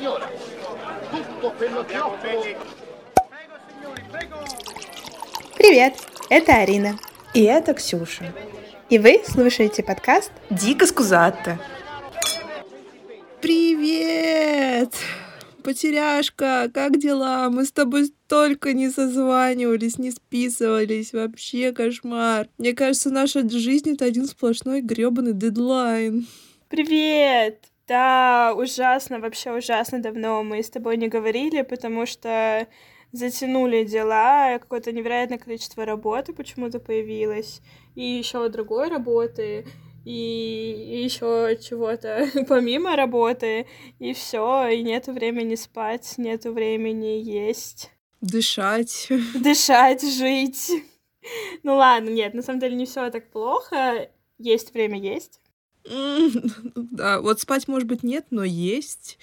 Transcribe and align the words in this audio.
signora. 0.00 0.30
Tutto 1.10 1.52
quello 1.58 1.84
che 1.84 1.98
offro 1.98 2.56
Привет, 5.56 5.94
это 6.30 6.56
Арина. 6.56 6.98
И 7.34 7.42
это 7.42 7.74
Ксюша. 7.74 8.32
И 8.88 8.98
вы 8.98 9.22
слушаете 9.26 9.82
подкаст 9.82 10.32
Дико 10.48 10.86
скузатто. 10.86 11.58
Привет! 13.42 14.94
Потеряшка, 15.62 16.70
как 16.72 16.98
дела? 16.98 17.50
Мы 17.50 17.66
с 17.66 17.72
тобой 17.72 18.06
столько 18.06 18.72
не 18.72 18.88
созванивались, 18.88 19.98
не 19.98 20.10
списывались. 20.10 21.12
Вообще 21.12 21.72
кошмар. 21.72 22.48
Мне 22.56 22.72
кажется, 22.72 23.10
наша 23.10 23.46
жизнь— 23.48 23.90
это 23.92 24.06
один 24.06 24.26
сплошной 24.26 24.80
грёбаный 24.80 25.34
дедлайн. 25.34 26.26
Привет! 26.70 27.70
Да, 27.90 28.54
ужасно, 28.56 29.18
вообще 29.18 29.50
ужасно 29.50 30.00
давно 30.00 30.44
мы 30.44 30.62
с 30.62 30.70
тобой 30.70 30.96
не 30.96 31.08
говорили, 31.08 31.62
потому 31.62 32.06
что 32.06 32.68
затянули 33.10 33.82
дела, 33.82 34.60
какое-то 34.60 34.92
невероятное 34.92 35.38
количество 35.38 35.84
работы 35.84 36.32
почему-то 36.32 36.78
появилось, 36.78 37.60
и 37.96 38.04
еще 38.04 38.48
другой 38.48 38.90
работы, 38.90 39.66
и 40.04 41.02
еще 41.02 41.58
чего-то 41.60 42.28
помимо 42.48 42.94
работы, 42.94 43.66
и 43.98 44.12
все, 44.12 44.68
и 44.68 44.82
нету 44.82 45.12
времени 45.12 45.56
спать, 45.56 46.14
нету 46.16 46.52
времени 46.52 47.20
есть. 47.20 47.90
Дышать. 48.20 49.08
Дышать, 49.34 50.08
жить. 50.08 50.70
Ну 51.64 51.74
ладно, 51.74 52.10
нет, 52.10 52.34
на 52.34 52.42
самом 52.42 52.60
деле 52.60 52.76
не 52.76 52.86
все 52.86 53.10
так 53.10 53.32
плохо. 53.32 54.08
Есть 54.38 54.74
время 54.74 54.96
есть. 54.96 55.40
Да, 56.74 57.20
вот 57.20 57.40
спать, 57.40 57.68
может 57.68 57.88
быть, 57.88 58.02
нет, 58.02 58.26
но 58.30 58.44
есть. 58.44 59.18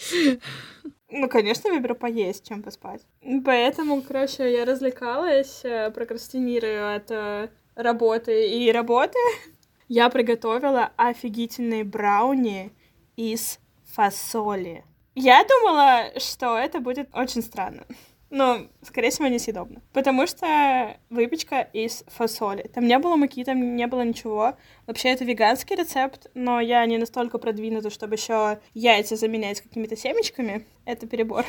Ну, 1.09 1.29
конечно, 1.29 1.69
выберу 1.71 1.95
поесть, 1.95 2.47
чем 2.47 2.61
поспать. 2.63 3.01
Поэтому, 3.45 4.01
короче, 4.01 4.51
я 4.51 4.65
развлекалась, 4.65 5.61
э, 5.63 5.89
прокрастинирую 5.91 6.95
от 6.95 7.09
э, 7.11 7.49
работы 7.75 8.49
и 8.49 8.71
работы. 8.71 9.17
Я 9.87 10.09
приготовила 10.09 10.91
офигительные 10.97 11.85
брауни 11.85 12.73
из 13.15 13.59
фасоли. 13.85 14.83
Я 15.15 15.45
думала, 15.45 16.11
что 16.19 16.57
это 16.57 16.81
будет 16.81 17.07
очень 17.13 17.41
странно. 17.41 17.85
Но, 18.29 18.67
скорее 18.81 19.09
всего, 19.09 19.27
несъедобно. 19.27 19.81
Потому 19.93 20.27
что 20.27 20.97
выпечка 21.09 21.61
из 21.73 22.03
фасоли. 22.07 22.63
Там 22.63 22.85
не 22.85 22.99
было 22.99 23.15
муки, 23.15 23.43
там 23.43 23.75
не 23.75 23.87
было 23.87 24.01
ничего. 24.01 24.55
Вообще, 24.85 25.09
это 25.09 25.23
веганский 25.23 25.75
рецепт, 25.75 26.29
но 26.33 26.59
я 26.59 26.85
не 26.85 26.97
настолько 26.97 27.37
продвинута, 27.37 27.89
чтобы 27.89 28.15
еще 28.15 28.59
яйца 28.73 29.15
заменять 29.15 29.61
какими-то 29.61 29.95
семечками. 29.95 30.65
Это 30.85 31.07
перебор. 31.07 31.45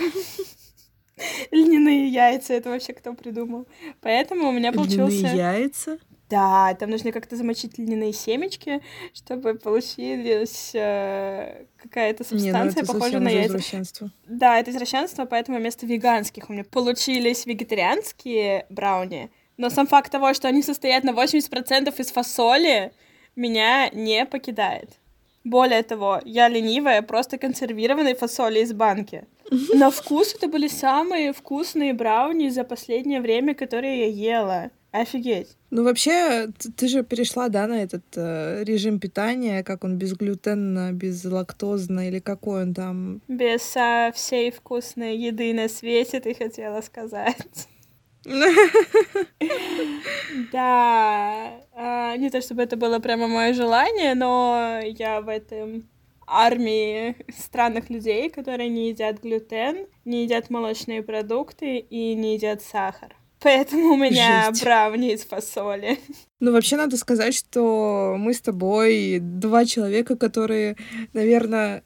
Льняные 1.50 2.08
яйца, 2.08 2.54
это 2.54 2.70
вообще 2.70 2.92
кто 2.92 3.12
придумал. 3.14 3.66
Поэтому 4.00 4.48
у 4.48 4.52
меня 4.52 4.72
получился... 4.72 5.16
Льняные 5.16 5.36
яйца? 5.36 5.98
Да, 6.28 6.74
там 6.74 6.90
нужно 6.90 7.12
как-то 7.12 7.36
замочить 7.36 7.78
льняные 7.78 8.12
семечки, 8.12 8.82
чтобы 9.14 9.54
получилась 9.54 10.72
э, 10.74 11.64
какая-то 11.82 12.24
Не, 12.30 12.36
ну 12.36 12.40
субстанция, 12.40 12.84
похожая 12.84 13.20
на 13.20 13.30
яйца. 13.30 14.10
Да, 14.26 14.58
это 14.58 14.70
извращенство, 14.70 15.24
поэтому 15.24 15.58
вместо 15.58 15.86
веганских 15.86 16.50
у 16.50 16.52
меня 16.52 16.64
получились 16.64 17.46
вегетарианские 17.46 18.66
брауни. 18.68 19.30
Но 19.56 19.70
сам 19.70 19.86
факт 19.86 20.12
того, 20.12 20.34
что 20.34 20.48
они 20.48 20.62
состоят 20.62 21.02
на 21.04 21.10
80% 21.10 21.94
из 21.98 22.10
фасоли, 22.12 22.92
меня 23.34 23.88
не 23.90 24.26
покидает. 24.26 24.90
Более 25.44 25.82
того, 25.82 26.20
я 26.24 26.48
ленивая, 26.48 27.00
просто 27.00 27.38
консервированной 27.38 28.14
фасоли 28.14 28.60
из 28.60 28.72
банки. 28.72 29.24
На 29.74 29.90
вкус 29.90 30.34
это 30.34 30.46
были 30.46 30.68
самые 30.68 31.32
вкусные 31.32 31.94
брауни 31.94 32.50
за 32.50 32.64
последнее 32.64 33.20
время, 33.20 33.54
которые 33.54 34.10
я 34.10 34.38
ела. 34.38 34.70
Офигеть. 34.90 35.56
Ну, 35.70 35.84
вообще, 35.84 36.46
т- 36.58 36.70
ты 36.74 36.88
же 36.88 37.02
перешла, 37.02 37.48
да, 37.48 37.66
на 37.66 37.82
этот 37.82 38.04
э, 38.16 38.64
режим 38.64 38.98
питания, 38.98 39.62
как 39.62 39.84
он 39.84 39.98
безглютенно, 39.98 40.92
безлактозно, 40.92 42.08
или 42.08 42.20
какой 42.20 42.62
он 42.62 42.74
там? 42.74 43.20
Без 43.28 43.76
а, 43.76 44.10
всей 44.12 44.50
вкусной 44.50 45.16
еды 45.16 45.52
на 45.52 45.68
свете, 45.68 46.20
ты 46.20 46.34
хотела 46.34 46.80
сказать. 46.80 47.68
Да, 50.52 51.60
а, 51.72 52.16
не 52.16 52.30
то 52.30 52.40
чтобы 52.40 52.62
это 52.62 52.76
было 52.76 52.98
прямо 52.98 53.28
мое 53.28 53.52
желание, 53.52 54.14
но 54.14 54.80
я 54.84 55.20
в 55.20 55.28
этом 55.28 55.88
армии 56.26 57.16
странных 57.36 57.90
людей, 57.90 58.28
которые 58.28 58.68
не 58.68 58.90
едят 58.90 59.20
глютен, 59.22 59.86
не 60.04 60.24
едят 60.24 60.50
молочные 60.50 61.02
продукты 61.02 61.78
и 61.78 62.14
не 62.14 62.34
едят 62.34 62.62
сахар. 62.62 63.16
Поэтому 63.40 63.94
у 63.94 63.96
меня 63.96 64.46
Жесть. 64.48 64.62
брауни 64.64 65.12
из 65.12 65.24
фасоли. 65.24 65.98
Ну, 66.40 66.52
вообще, 66.52 66.76
надо 66.76 66.96
сказать, 66.96 67.34
что 67.34 68.14
мы 68.18 68.32
с 68.34 68.40
тобой 68.40 69.18
два 69.20 69.64
человека, 69.64 70.16
которые, 70.16 70.76
наверное, 71.12 71.82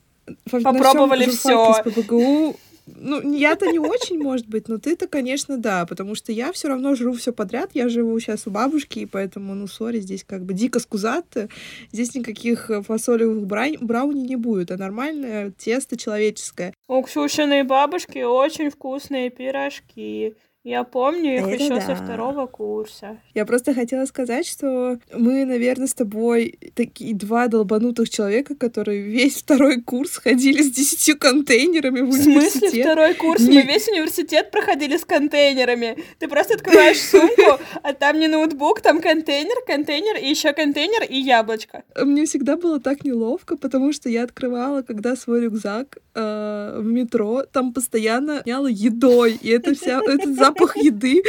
Попробовали 0.50 1.26
всё. 1.26 1.70
из 1.72 1.78
ППГУ. 1.92 2.56
Ну, 2.86 3.32
я-то 3.32 3.66
не 3.70 3.78
очень, 3.78 4.18
может 4.20 4.48
быть, 4.48 4.66
но 4.68 4.76
ты-то, 4.76 5.06
конечно, 5.06 5.56
да, 5.56 5.86
потому 5.86 6.16
что 6.16 6.32
я 6.32 6.50
все 6.52 6.66
равно 6.68 6.94
жру 6.96 7.12
все 7.12 7.32
подряд. 7.32 7.70
Я 7.74 7.88
живу 7.88 8.18
сейчас 8.18 8.46
у 8.46 8.50
бабушки, 8.50 9.00
и 9.00 9.06
поэтому, 9.06 9.54
ну, 9.54 9.68
сори, 9.68 10.00
здесь 10.00 10.24
как 10.24 10.44
бы 10.44 10.52
дико 10.52 10.80
скузато. 10.80 11.48
Здесь 11.92 12.14
никаких 12.14 12.70
э, 12.70 12.82
фасолевых 12.82 13.46
брань- 13.46 13.78
брауни 13.80 14.26
не 14.26 14.36
будет, 14.36 14.72
а 14.72 14.76
нормальное 14.76 15.52
тесто 15.52 15.96
человеческое. 15.96 16.74
У 16.88 17.00
Ксюшиной 17.02 17.62
бабушки 17.62 18.18
очень 18.18 18.70
вкусные 18.70 19.30
пирожки. 19.30 20.34
Я 20.64 20.84
помню 20.84 21.34
их 21.38 21.42
Это 21.42 21.64
еще 21.64 21.80
со 21.80 21.88
да. 21.88 21.94
второго 21.96 22.46
курса. 22.46 23.18
Я 23.34 23.44
просто 23.44 23.74
хотела 23.74 24.04
сказать, 24.06 24.46
что 24.46 24.96
мы, 25.12 25.44
наверное, 25.44 25.88
с 25.88 25.94
тобой 25.94 26.56
такие 26.76 27.16
два 27.16 27.48
долбанутых 27.48 28.08
человека, 28.08 28.54
которые 28.54 29.02
весь 29.02 29.38
второй 29.42 29.80
курс 29.82 30.18
ходили 30.18 30.62
с 30.62 30.70
десятью 30.70 31.18
контейнерами 31.18 32.02
в 32.02 32.10
В 32.10 32.12
смысле 32.12 32.36
университет. 32.36 32.86
второй 32.86 33.14
курс? 33.14 33.40
Не- 33.42 33.54
Мы 33.56 33.62
весь 33.62 33.88
университет 33.88 34.52
проходили 34.52 34.96
с 34.98 35.04
контейнерами. 35.04 35.96
Ты 36.20 36.28
просто 36.28 36.54
открываешь 36.54 37.00
сумку, 37.10 37.58
а 37.82 37.92
там 37.92 38.20
не 38.20 38.28
ноутбук, 38.28 38.82
там 38.82 39.00
контейнер, 39.00 39.64
контейнер 39.66 40.16
и 40.22 40.28
еще 40.28 40.52
контейнер 40.52 41.02
и 41.02 41.16
яблочко. 41.18 41.82
Мне 42.00 42.24
всегда 42.24 42.56
было 42.56 42.78
так 42.78 43.02
неловко, 43.04 43.56
потому 43.56 43.92
что 43.92 44.08
я 44.08 44.22
открывала, 44.22 44.82
когда 44.82 45.16
свой 45.16 45.40
рюкзак 45.40 45.98
э, 46.14 46.76
в 46.78 46.84
метро, 46.86 47.42
там 47.50 47.72
постоянно 47.72 48.42
няла 48.46 48.68
едой, 48.68 49.32
и 49.42 49.48
это 49.48 49.74
вся, 49.74 50.00
этот 50.00 50.36
запах 50.36 50.51
еды 50.76 51.22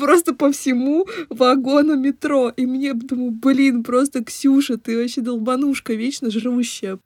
просто 0.00 0.34
по 0.34 0.50
всему 0.52 1.06
вагону 1.28 1.96
метро. 1.96 2.50
И 2.56 2.66
мне, 2.66 2.92
думаю, 2.94 3.30
блин, 3.32 3.82
просто 3.84 4.24
Ксюша, 4.24 4.76
ты 4.78 5.00
вообще 5.00 5.20
долбанушка, 5.20 5.94
вечно 5.94 6.30
жрущая. 6.30 6.98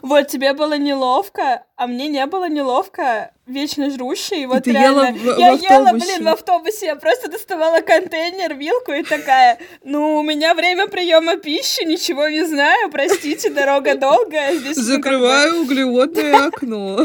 Вот 0.00 0.28
тебе 0.28 0.52
было 0.52 0.78
неловко, 0.78 1.64
а 1.74 1.88
мне 1.88 2.06
не 2.06 2.24
было 2.26 2.48
неловко, 2.48 3.32
вечно 3.46 3.90
жрущий. 3.90 4.46
Вот 4.46 4.62
ты 4.62 4.70
реально. 4.70 5.08
ела 5.08 5.12
в- 5.12 5.38
я 5.40 5.56
в 5.56 5.60
ела, 5.60 5.76
автобусе. 5.80 6.06
блин, 6.06 6.24
в 6.24 6.28
автобусе. 6.28 6.86
Я 6.86 6.94
просто 6.94 7.28
доставала 7.28 7.80
контейнер, 7.80 8.54
вилку 8.54 8.92
и 8.92 9.02
такая. 9.02 9.58
Ну, 9.82 10.18
у 10.18 10.22
меня 10.22 10.54
время 10.54 10.86
приема 10.86 11.36
пищи, 11.36 11.84
ничего 11.84 12.28
не 12.28 12.44
знаю. 12.46 12.90
Простите, 12.92 13.50
дорога 13.50 13.96
долгая. 13.96 14.54
Здесь 14.54 14.76
ну, 14.76 14.82
как 14.84 14.92
бы 14.92 14.92
Закрываю 15.26 15.62
углеводное 15.62 16.46
окно. 16.46 17.04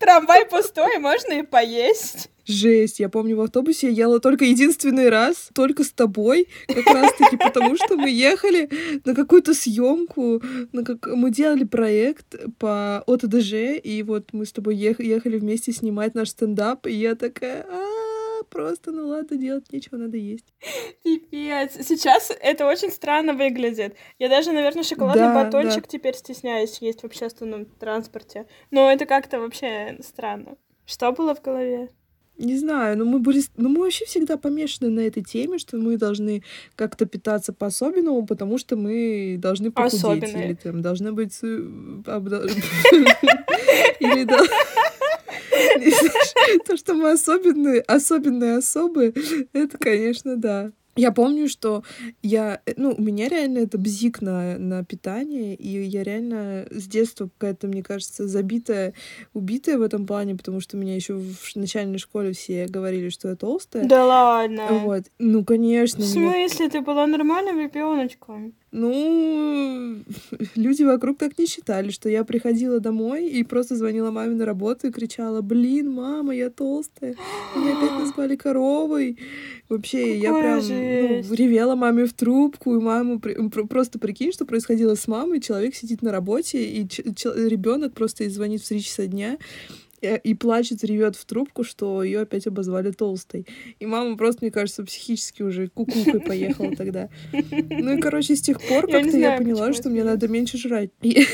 Трамвай 0.00 0.44
пустой, 0.46 0.98
можно 0.98 1.34
и 1.34 1.42
поесть. 1.42 2.30
Жесть, 2.46 3.00
я 3.00 3.08
помню, 3.08 3.36
в 3.36 3.40
автобусе 3.40 3.88
я 3.90 4.04
ела 4.06 4.20
только 4.20 4.44
единственный 4.44 5.08
раз, 5.08 5.50
только 5.54 5.82
с 5.82 5.90
тобой, 5.90 6.48
как 6.68 6.86
раз-таки 6.86 7.36
потому, 7.36 7.76
что 7.76 7.96
мы 7.96 8.08
ехали 8.10 8.70
на 9.04 9.14
какую-то 9.14 9.52
съемку, 9.52 10.40
на 10.72 10.84
как... 10.84 11.06
мы 11.06 11.30
делали 11.30 11.64
проект 11.64 12.36
по 12.58 13.02
ОТДЖ, 13.06 13.78
и 13.82 14.04
вот 14.06 14.32
мы 14.32 14.46
с 14.46 14.52
тобой 14.52 14.76
ех- 14.76 15.00
ехали 15.00 15.38
вместе 15.38 15.72
снимать 15.72 16.14
наш 16.14 16.30
стендап, 16.30 16.86
и 16.86 16.92
я 16.92 17.16
такая, 17.16 17.66
«А, 17.68 18.44
просто, 18.48 18.92
ну 18.92 19.08
ладно, 19.08 19.36
делать 19.36 19.72
нечего, 19.72 19.96
надо 19.96 20.16
есть. 20.16 20.54
Пипец. 21.02 21.72
Сейчас 21.86 22.32
это 22.40 22.66
очень 22.66 22.90
странно 22.90 23.34
выглядит. 23.34 23.96
Я 24.18 24.28
даже, 24.28 24.52
наверное, 24.52 24.82
шоколадный 24.82 25.22
Да, 25.22 25.44
батончик 25.44 25.86
теперь 25.88 26.14
стесняюсь 26.14 26.78
есть 26.80 27.00
в 27.00 27.04
общественном 27.04 27.66
транспорте. 27.66 28.46
Но 28.70 28.90
это 28.90 29.06
как-то 29.06 29.40
вообще 29.40 29.98
странно. 30.00 30.56
Что 30.84 31.12
было 31.12 31.34
в 31.34 31.42
голове? 31.42 31.90
Не 32.38 32.58
знаю, 32.58 32.98
но 32.98 33.06
мы 33.06 33.18
были, 33.18 33.40
ну 33.56 33.70
мы 33.70 33.84
вообще 33.84 34.04
всегда 34.04 34.36
помешаны 34.36 34.90
на 34.90 35.00
этой 35.00 35.22
теме, 35.22 35.56
что 35.58 35.78
мы 35.78 35.96
должны 35.96 36.42
как-то 36.74 37.06
питаться 37.06 37.54
по-особенному, 37.54 38.26
потому 38.26 38.58
что 38.58 38.76
мы 38.76 39.38
должны 39.38 39.70
похудеть 39.70 40.04
Особенные. 40.04 40.48
или 40.48 40.54
там 40.54 40.82
должны 40.82 41.12
быть 41.12 41.42
или 44.00 44.26
то, 46.66 46.76
что 46.76 46.94
мы 46.94 47.12
особенные, 47.12 47.80
особенные 47.80 48.58
особы, 48.58 49.14
это, 49.52 49.78
конечно, 49.78 50.36
да. 50.36 50.72
Я 50.96 51.12
помню, 51.12 51.48
что 51.48 51.82
я, 52.22 52.60
э, 52.66 52.72
ну, 52.76 52.94
у 52.96 53.02
меня 53.02 53.28
реально 53.28 53.58
это 53.58 53.78
бзик 53.78 54.22
на, 54.22 54.58
на 54.58 54.84
питание, 54.84 55.54
и 55.54 55.82
я 55.84 56.02
реально 56.02 56.66
с 56.70 56.86
детства 56.88 57.28
какая-то, 57.38 57.66
мне 57.66 57.82
кажется, 57.82 58.26
забитая, 58.26 58.94
убитая 59.34 59.78
в 59.78 59.82
этом 59.82 60.06
плане, 60.06 60.34
потому 60.36 60.60
что 60.60 60.76
меня 60.76 60.94
еще 60.94 61.14
в 61.14 61.56
начальной 61.56 61.98
школе 61.98 62.32
все 62.32 62.66
говорили, 62.66 63.10
что 63.10 63.28
я 63.28 63.36
толстая. 63.36 63.84
Да 63.84 64.04
ладно. 64.04 64.66
Вот. 64.70 65.04
Ну, 65.18 65.44
конечно. 65.44 66.04
В 66.04 66.16
меня- 66.16 66.30
смысле, 66.48 66.68
ты 66.70 66.80
была 66.80 67.06
нормальным 67.06 67.60
ребеночком? 67.60 68.54
Ну, 68.78 69.96
люди 70.54 70.82
вокруг 70.82 71.16
так 71.18 71.38
не 71.38 71.46
считали, 71.46 71.90
что 71.90 72.08
я 72.10 72.24
приходила 72.24 72.78
домой 72.78 73.26
и 73.28 73.42
просто 73.42 73.74
звонила 73.74 74.10
маме 74.10 74.34
на 74.34 74.44
работу 74.44 74.88
и 74.88 74.92
кричала, 74.92 75.40
блин, 75.40 75.90
мама, 75.90 76.34
я 76.34 76.50
толстая, 76.50 77.14
меня 77.56 77.78
опять 77.78 77.98
назвали 77.98 78.36
коровой. 78.36 79.18
Вообще, 79.68 80.18
я 80.18 80.28
Какая 80.28 80.42
прям 80.42 80.60
жесть. 80.60 81.28
ну, 81.30 81.34
ревела 81.34 81.74
маме 81.74 82.04
в 82.04 82.12
трубку, 82.12 82.76
и 82.76 82.80
маму 82.80 83.18
при- 83.18 83.48
пр- 83.48 83.66
просто 83.66 83.98
прикинь, 83.98 84.30
что 84.32 84.44
происходило 84.44 84.94
с 84.94 85.08
мамой, 85.08 85.40
человек 85.40 85.74
сидит 85.74 86.02
на 86.02 86.12
работе, 86.12 86.62
и 86.64 86.82
ребенок 86.84 87.94
просто 87.94 88.24
ей 88.24 88.30
звонит 88.30 88.62
в 88.62 88.68
3 88.68 88.80
часа 88.82 89.06
дня, 89.06 89.38
и 90.00 90.34
плачет, 90.34 90.84
ревет 90.84 91.16
в 91.16 91.24
трубку, 91.24 91.64
что 91.64 92.02
ее 92.02 92.20
опять 92.20 92.46
обозвали 92.46 92.90
толстой. 92.90 93.46
И 93.78 93.86
мама 93.86 94.16
просто, 94.16 94.44
мне 94.44 94.50
кажется, 94.50 94.84
психически 94.84 95.42
уже 95.42 95.68
кукухой 95.68 96.20
поехала 96.20 96.74
тогда. 96.76 97.08
Ну 97.32 97.96
и, 97.96 98.00
короче, 98.00 98.36
с 98.36 98.40
тех 98.40 98.60
пор 98.60 98.86
как-то 98.90 99.16
я 99.16 99.36
поняла, 99.38 99.72
что 99.72 99.88
мне 99.88 100.04
надо 100.04 100.28
меньше 100.28 100.58
жрать. 100.58 100.90
И... 101.02 101.26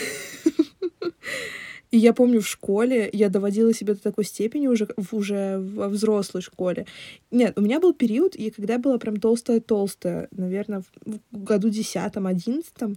Я 1.95 2.15
помню 2.15 2.41
в 2.41 2.49
школе, 2.49 3.11
я 3.13 3.29
доводила 3.29 3.75
себя 3.75 3.93
до 3.93 4.01
такой 4.01 4.25
степени 4.25 4.67
уже, 4.67 4.89
в, 4.97 5.13
уже 5.13 5.59
во 5.59 5.91
взрослой 5.91 6.41
школе. 6.41 6.87
Нет, 7.31 7.53
у 7.59 7.61
меня 7.61 7.81
был 7.81 7.93
период, 7.93 8.35
и 8.35 8.51
когда 8.51 8.75
я 8.75 8.79
была 8.79 8.97
прям 8.97 9.19
толстая-толстая, 9.19 10.29
наверное, 10.31 10.85
в 11.05 11.19
году 11.31 11.69
десятом, 11.69 12.27
одиннадцатом, 12.27 12.97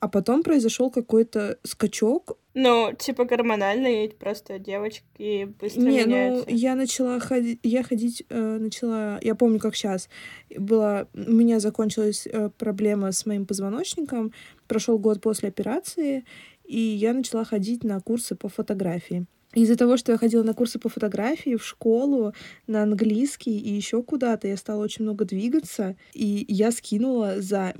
а 0.00 0.08
потом 0.08 0.42
произошел 0.42 0.90
какой-то 0.90 1.58
скачок, 1.64 2.36
Ну, 2.60 2.92
типа 2.98 3.24
гормональный, 3.24 4.08
просто 4.18 4.58
девочки 4.58 5.44
быстро 5.60 5.80
Не, 5.82 6.00
ну 6.00 6.06
меняются. 6.08 6.50
я 6.50 6.74
начала 6.74 7.20
ходить, 7.20 7.60
я 7.62 7.84
ходить 7.84 8.24
э, 8.28 8.58
начала, 8.58 9.20
я 9.22 9.36
помню, 9.36 9.60
как 9.60 9.76
сейчас 9.76 10.08
была, 10.56 11.06
у 11.14 11.30
меня 11.30 11.60
закончилась 11.60 12.26
э, 12.26 12.50
проблема 12.58 13.12
с 13.12 13.26
моим 13.26 13.46
позвоночником, 13.46 14.32
прошел 14.66 14.98
год 14.98 15.20
после 15.20 15.50
операции, 15.50 16.24
и 16.64 16.80
я 16.80 17.12
начала 17.12 17.44
ходить 17.44 17.84
на 17.84 18.00
курсы 18.00 18.34
по 18.34 18.48
фотографии. 18.48 19.26
Из-за 19.54 19.76
того, 19.76 19.96
что 19.96 20.10
я 20.10 20.18
ходила 20.18 20.42
на 20.42 20.52
курсы 20.52 20.80
по 20.80 20.88
фотографии 20.88 21.54
в 21.54 21.64
школу, 21.64 22.32
на 22.66 22.82
английский 22.82 23.56
и 23.56 23.72
еще 23.72 24.02
куда-то, 24.02 24.48
я 24.48 24.56
стала 24.56 24.82
очень 24.82 25.04
много 25.04 25.24
двигаться, 25.24 25.94
и 26.12 26.44
я 26.48 26.72
скинула 26.72 27.40
за 27.40 27.72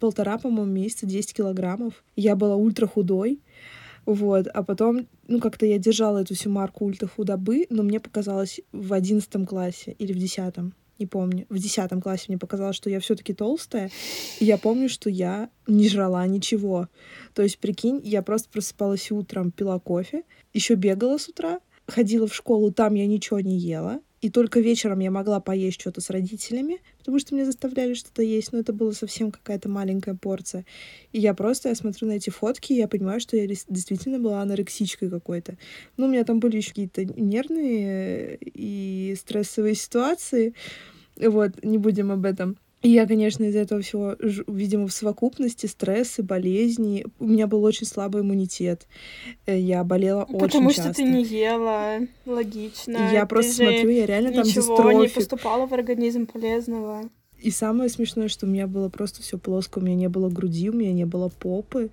полтора, 0.00 0.36
по-моему, 0.38 0.72
месяца 0.72 1.06
10 1.06 1.32
килограммов. 1.32 2.02
Я 2.16 2.34
была 2.34 2.56
ультра 2.56 2.88
худой, 2.88 3.40
вот, 4.06 4.46
а 4.46 4.62
потом, 4.62 5.08
ну, 5.26 5.40
как-то 5.40 5.66
я 5.66 5.78
держала 5.78 6.18
эту 6.18 6.34
всю 6.34 6.48
марку 6.48 6.84
ультра 6.84 7.08
худобы, 7.08 7.66
но 7.70 7.82
мне 7.82 8.00
показалось 8.00 8.60
в 8.72 8.92
одиннадцатом 8.92 9.46
классе 9.46 9.96
или 9.98 10.12
в 10.12 10.18
десятом, 10.18 10.74
не 10.98 11.06
помню, 11.06 11.44
в 11.50 11.58
десятом 11.58 12.00
классе 12.00 12.26
мне 12.28 12.38
показалось, 12.38 12.76
что 12.76 12.88
я 12.88 13.00
все 13.00 13.16
таки 13.16 13.34
толстая, 13.34 13.90
и 14.40 14.44
я 14.44 14.56
помню, 14.56 14.88
что 14.88 15.10
я 15.10 15.50
не 15.66 15.88
жрала 15.88 16.26
ничего. 16.26 16.88
То 17.34 17.42
есть, 17.42 17.58
прикинь, 17.58 18.00
я 18.02 18.22
просто 18.22 18.48
просыпалась 18.48 19.10
утром, 19.10 19.50
пила 19.50 19.78
кофе, 19.78 20.22
еще 20.54 20.74
бегала 20.74 21.18
с 21.18 21.28
утра, 21.28 21.60
ходила 21.86 22.26
в 22.26 22.34
школу, 22.34 22.72
там 22.72 22.94
я 22.94 23.06
ничего 23.06 23.40
не 23.40 23.58
ела, 23.58 24.00
и 24.20 24.30
только 24.30 24.60
вечером 24.60 25.00
я 25.00 25.10
могла 25.10 25.40
поесть 25.40 25.80
что-то 25.80 26.00
с 26.00 26.10
родителями, 26.10 26.80
потому 27.06 27.20
что 27.20 27.36
меня 27.36 27.44
заставляли 27.44 27.94
что-то 27.94 28.20
есть, 28.20 28.52
но 28.52 28.58
это 28.58 28.72
была 28.72 28.90
совсем 28.90 29.30
какая-то 29.30 29.68
маленькая 29.68 30.16
порция. 30.16 30.66
И 31.12 31.20
я 31.20 31.34
просто, 31.34 31.68
я 31.68 31.76
смотрю 31.76 32.08
на 32.08 32.14
эти 32.14 32.30
фотки, 32.30 32.72
и 32.72 32.78
я 32.78 32.88
понимаю, 32.88 33.20
что 33.20 33.36
я 33.36 33.46
действительно 33.46 34.18
была 34.18 34.42
анорексичкой 34.42 35.08
какой-то. 35.08 35.56
Ну, 35.96 36.06
у 36.06 36.08
меня 36.08 36.24
там 36.24 36.40
были 36.40 36.56
еще 36.56 36.70
какие-то 36.70 37.04
нервные 37.04 38.34
э, 38.34 38.38
и 38.42 39.14
стрессовые 39.16 39.76
ситуации. 39.76 40.52
Вот, 41.14 41.62
не 41.62 41.78
будем 41.78 42.10
об 42.10 42.24
этом. 42.24 42.58
И 42.82 42.90
я, 42.90 43.06
конечно, 43.06 43.44
из-за 43.44 43.60
этого 43.60 43.80
всего, 43.80 44.16
видимо, 44.46 44.86
в 44.86 44.92
совокупности 44.92 45.66
стрессы, 45.66 46.22
болезни. 46.22 47.06
У 47.18 47.26
меня 47.26 47.46
был 47.46 47.64
очень 47.64 47.86
слабый 47.86 48.22
иммунитет. 48.22 48.86
Э, 49.46 49.58
Я 49.58 49.82
болела 49.82 50.24
очень 50.24 50.38
Потому 50.38 50.70
что 50.70 50.92
ты 50.92 51.02
не 51.02 51.24
ела, 51.24 52.00
логично. 52.26 52.96
И 52.96 53.14
я 53.14 53.22
Ты 53.22 53.28
просто 53.28 53.52
смотрю, 53.54 53.90
я 53.90 54.06
реально 54.06 54.32
там 54.32 54.44
Ничего 54.44 54.92
не 54.92 55.08
поступало 55.08 55.66
в 55.66 55.72
организм 55.72 56.26
полезного. 56.26 57.08
И 57.38 57.50
самое 57.50 57.88
смешное, 57.90 58.28
что 58.28 58.46
у 58.46 58.48
меня 58.48 58.66
было 58.66 58.88
просто 58.88 59.22
все 59.22 59.38
плоско. 59.38 59.78
У 59.78 59.82
меня 59.82 59.96
не 59.96 60.08
было 60.08 60.28
груди, 60.28 60.70
у 60.70 60.72
меня 60.72 60.92
не 60.92 61.06
было 61.06 61.28
попы. 61.28 61.90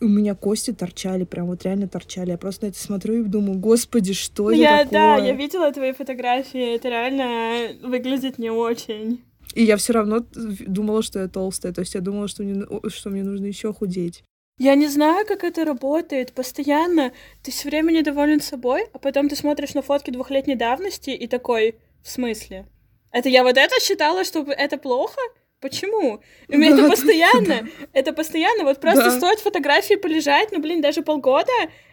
У 0.00 0.06
меня 0.06 0.34
кости 0.34 0.72
торчали, 0.72 1.24
прям 1.24 1.46
вот 1.46 1.64
реально 1.64 1.88
торчали. 1.88 2.30
Я 2.30 2.38
просто 2.38 2.66
на 2.66 2.70
это 2.70 2.78
смотрю 2.78 3.22
и 3.22 3.28
думаю, 3.28 3.58
господи, 3.58 4.12
что 4.12 4.50
это 4.50 4.60
я, 4.60 4.78
такое? 4.84 4.90
да, 4.90 5.16
я 5.16 5.32
видела 5.34 5.72
твои 5.72 5.92
фотографии, 5.92 6.74
это 6.74 6.88
реально 6.88 7.68
выглядит 7.82 8.38
не 8.38 8.50
очень. 8.50 9.22
И 9.54 9.62
я 9.62 9.76
все 9.76 9.92
равно 9.92 10.20
думала, 10.66 11.02
что 11.02 11.20
я 11.20 11.28
толстая. 11.28 11.72
То 11.72 11.80
есть 11.80 11.94
я 11.94 12.00
думала, 12.00 12.28
что 12.28 12.42
мне, 12.42 12.64
что 12.88 13.10
мне 13.10 13.22
нужно 13.22 13.46
еще 13.46 13.72
худеть. 13.72 14.24
Я 14.58 14.74
не 14.74 14.86
знаю, 14.88 15.26
как 15.26 15.44
это 15.44 15.64
работает. 15.64 16.32
Постоянно 16.32 17.12
ты 17.42 17.50
все 17.50 17.68
время 17.68 17.92
недоволен 17.92 18.40
собой, 18.40 18.86
а 18.92 18.98
потом 18.98 19.28
ты 19.28 19.36
смотришь 19.36 19.74
на 19.74 19.82
фотки 19.82 20.10
двухлетней 20.10 20.54
давности 20.56 21.10
и 21.10 21.26
такой, 21.26 21.76
в 22.02 22.10
смысле? 22.10 22.66
Это 23.12 23.28
я 23.28 23.42
вот 23.44 23.56
это 23.56 23.80
считала, 23.80 24.24
что 24.24 24.42
это 24.42 24.76
плохо? 24.76 25.20
Почему? 25.60 26.20
У 26.48 26.56
меня 26.58 26.70
Да, 26.70 26.76
это 26.76 26.82
да, 26.82 26.90
постоянно, 26.90 27.68
это 27.92 28.12
постоянно, 28.12 28.64
вот 28.64 28.80
просто 28.80 29.04
Да. 29.04 29.10
стоит 29.12 29.38
фотографии 29.40 29.94
полежать, 29.94 30.52
ну, 30.52 30.60
блин, 30.60 30.82
даже 30.82 31.00
полгода, 31.02 31.52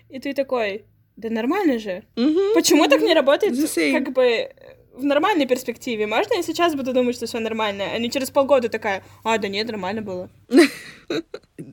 и 0.10 0.20
ты 0.20 0.34
такой, 0.34 0.84
да 1.16 1.30
нормально 1.30 1.80
же. 1.80 2.04
Мгм, 2.18 2.54
Почему 2.54 2.88
так 2.88 2.98
мгм. 3.00 3.08
не 3.08 3.14
работает, 3.14 3.56
как 3.94 4.12
бы, 4.14 4.52
в 5.02 5.06
нормальной 5.06 5.46
перспективе? 5.46 6.08
Можно 6.08 6.36
я 6.36 6.44
сейчас 6.44 6.76
буду 6.76 6.94
думать, 6.94 7.16
что 7.16 7.26
все 7.26 7.40
нормально, 7.40 7.86
а 7.94 7.98
не 7.98 8.10
через 8.10 8.32
полгода 8.32 8.70
такая, 8.70 9.04
а, 9.24 9.38
да 9.38 9.48
нет, 9.48 9.68
нормально 9.68 10.02
было. 10.02 10.30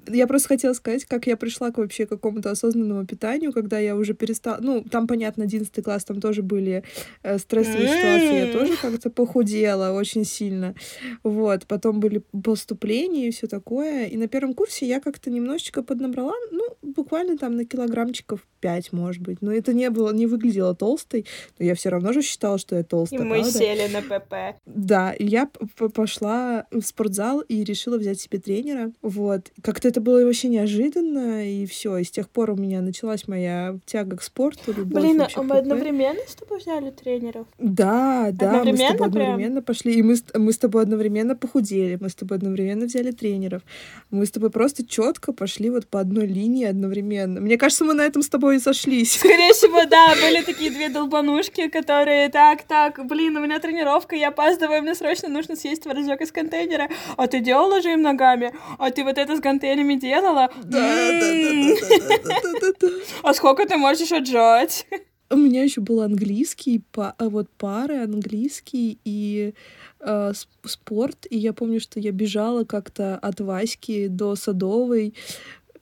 Я 0.09 0.27
просто 0.27 0.49
хотела 0.49 0.73
сказать, 0.73 1.05
как 1.05 1.27
я 1.27 1.37
пришла 1.37 1.71
к 1.71 1.79
вообще 1.79 2.07
какому-то 2.07 2.51
осознанному 2.51 3.07
питанию, 3.07 3.53
когда 3.53 3.79
я 3.79 3.97
уже 3.97 4.15
перестала... 4.15 4.59
Ну, 4.61 4.83
там, 4.83 5.07
понятно, 5.07 5.45
11 5.45 5.83
класс, 5.83 6.05
там 6.05 6.21
тоже 6.21 6.43
были 6.43 6.83
э, 7.23 7.39
стрессовые 7.39 7.89
ситуации, 7.89 8.47
я 8.47 8.53
тоже 8.53 8.77
как-то 8.77 9.11
похудела 9.11 9.97
очень 9.97 10.25
сильно. 10.25 10.75
Вот, 11.23 11.67
потом 11.67 12.01
были 12.01 12.23
поступления 12.43 13.29
и 13.29 13.31
все 13.31 13.47
такое. 13.47 14.07
И 14.07 14.17
на 14.17 14.29
первом 14.29 14.55
курсе 14.55 14.87
я 14.87 15.01
как-то 15.01 15.31
немножечко 15.31 15.83
поднабрала, 15.83 16.35
ну, 16.51 16.77
буквально 16.83 17.39
там 17.39 17.57
на 17.57 17.65
килограммчиков 17.65 18.47
5, 18.61 18.93
может 18.93 19.23
быть. 19.23 19.41
Но 19.41 19.53
это 19.53 19.73
не 19.73 19.91
было, 19.91 20.13
не 20.13 20.27
выглядело 20.27 20.75
толстой, 20.75 21.27
но 21.59 21.65
я 21.65 21.75
все 21.75 21.89
равно 21.91 22.13
же 22.13 22.23
считала, 22.23 22.59
что 22.59 22.75
я 22.75 22.83
И 22.83 22.85
толстая, 22.85 23.21
мы 23.21 23.41
правда? 23.41 23.59
сели 23.59 23.89
на 23.93 24.03
ПП. 24.03 24.59
Да, 24.67 25.13
и 25.13 25.25
я 25.25 25.49
пошла 25.95 26.67
в 26.71 26.83
спортзал 26.83 27.41
и 27.41 27.65
решила 27.65 27.99
взять 27.99 28.21
себе 28.21 28.39
тренера. 28.69 28.93
Вот. 29.03 29.51
Как-то 29.63 29.89
это 29.89 30.01
было 30.01 30.25
вообще 30.25 30.49
неожиданно, 30.49 31.49
и 31.49 31.67
все. 31.67 31.97
И 31.99 32.05
с 32.05 32.11
тех 32.11 32.29
пор 32.29 32.51
у 32.51 32.57
меня 32.57 32.81
началась 32.81 33.27
моя 33.29 33.79
тяга 33.87 34.17
к 34.17 34.23
спорту, 34.23 34.73
любовь 34.73 35.03
Блин, 35.03 35.23
а 35.35 35.43
мы 35.43 35.59
одновременно 35.59 36.21
с 36.27 36.35
тобой 36.35 36.59
взяли 36.59 36.91
тренеров? 36.91 37.47
Да, 37.59 38.31
да, 38.33 38.47
мы 38.65 38.77
с 38.77 38.81
Одновременно 38.81 38.93
тобой 38.93 39.11
прям? 39.13 39.23
одновременно 39.29 39.63
пошли, 39.63 39.95
и 39.95 40.03
мы, 40.03 40.17
с- 40.17 40.25
мы 40.35 40.53
с 40.53 40.59
тобой 40.59 40.83
одновременно 40.83 41.37
похудели, 41.37 41.99
мы 42.01 42.09
с 42.09 42.15
тобой 42.15 42.39
одновременно 42.39 42.87
взяли 42.87 43.11
тренеров, 43.11 43.63
мы 44.11 44.27
с 44.27 44.31
тобой 44.31 44.51
просто 44.51 44.87
четко 44.87 45.33
пошли 45.33 45.71
вот 45.71 45.87
по 45.87 46.01
одной 46.01 46.27
линии 46.27 46.65
одновременно. 46.65 47.41
Мне 47.41 47.57
кажется, 47.57 47.85
мы 47.85 47.95
на 47.95 48.03
этом 48.03 48.23
с 48.23 48.29
тобой 48.29 48.57
и 48.57 48.61
сошлись. 48.61 49.13
Скорее 49.19 49.53
всего, 49.53 49.85
да, 49.87 50.15
были 50.15 50.43
такие 50.43 50.71
две 50.71 50.89
долбанушки, 50.89 51.69
которые 51.69 52.29
так, 52.29 52.63
так, 52.63 53.07
блин, 53.07 53.37
у 53.37 53.41
меня 53.41 53.59
тренировка, 53.59 54.17
я 54.17 54.29
опаздываю, 54.29 54.83
мне 54.83 54.95
срочно 54.95 55.29
нужно 55.29 55.57
съесть 55.57 55.83
творожок 55.83 56.21
из 56.21 56.33
контейнера. 56.33 56.89
А 57.17 57.27
ты 57.27 57.41
делала 57.41 57.81
жим 57.83 58.03
ногами? 58.03 58.53
А 58.79 58.91
ты 58.91 59.05
вот 59.05 59.19
это 59.19 59.37
с 59.37 59.41
гантелями 59.41 59.95
делала? 59.95 60.51
Да, 60.65 60.79
да, 61.21 61.33
да, 61.33 61.99
да, 61.99 62.19
да, 62.25 62.53
да, 62.61 62.73
да. 62.81 62.89
А 63.23 63.35
сколько 63.35 63.67
ты 63.67 63.77
можешь 63.77 64.13
отжать? 64.13 64.87
У 65.31 65.37
меня 65.37 65.63
еще 65.63 65.83
был 65.83 66.01
английский, 66.01 66.83
а 66.97 67.15
вот 67.19 67.51
пары 67.59 68.03
английский 68.03 68.99
и 69.05 69.53
э, 70.01 70.33
спорт. 70.65 71.27
И 71.29 71.37
я 71.37 71.53
помню, 71.53 71.81
что 71.81 72.01
я 72.01 72.13
бежала 72.13 72.65
как-то 72.65 73.19
от 73.19 73.41
Васьки 73.41 74.07
до 74.09 74.37
Садовой 74.37 75.15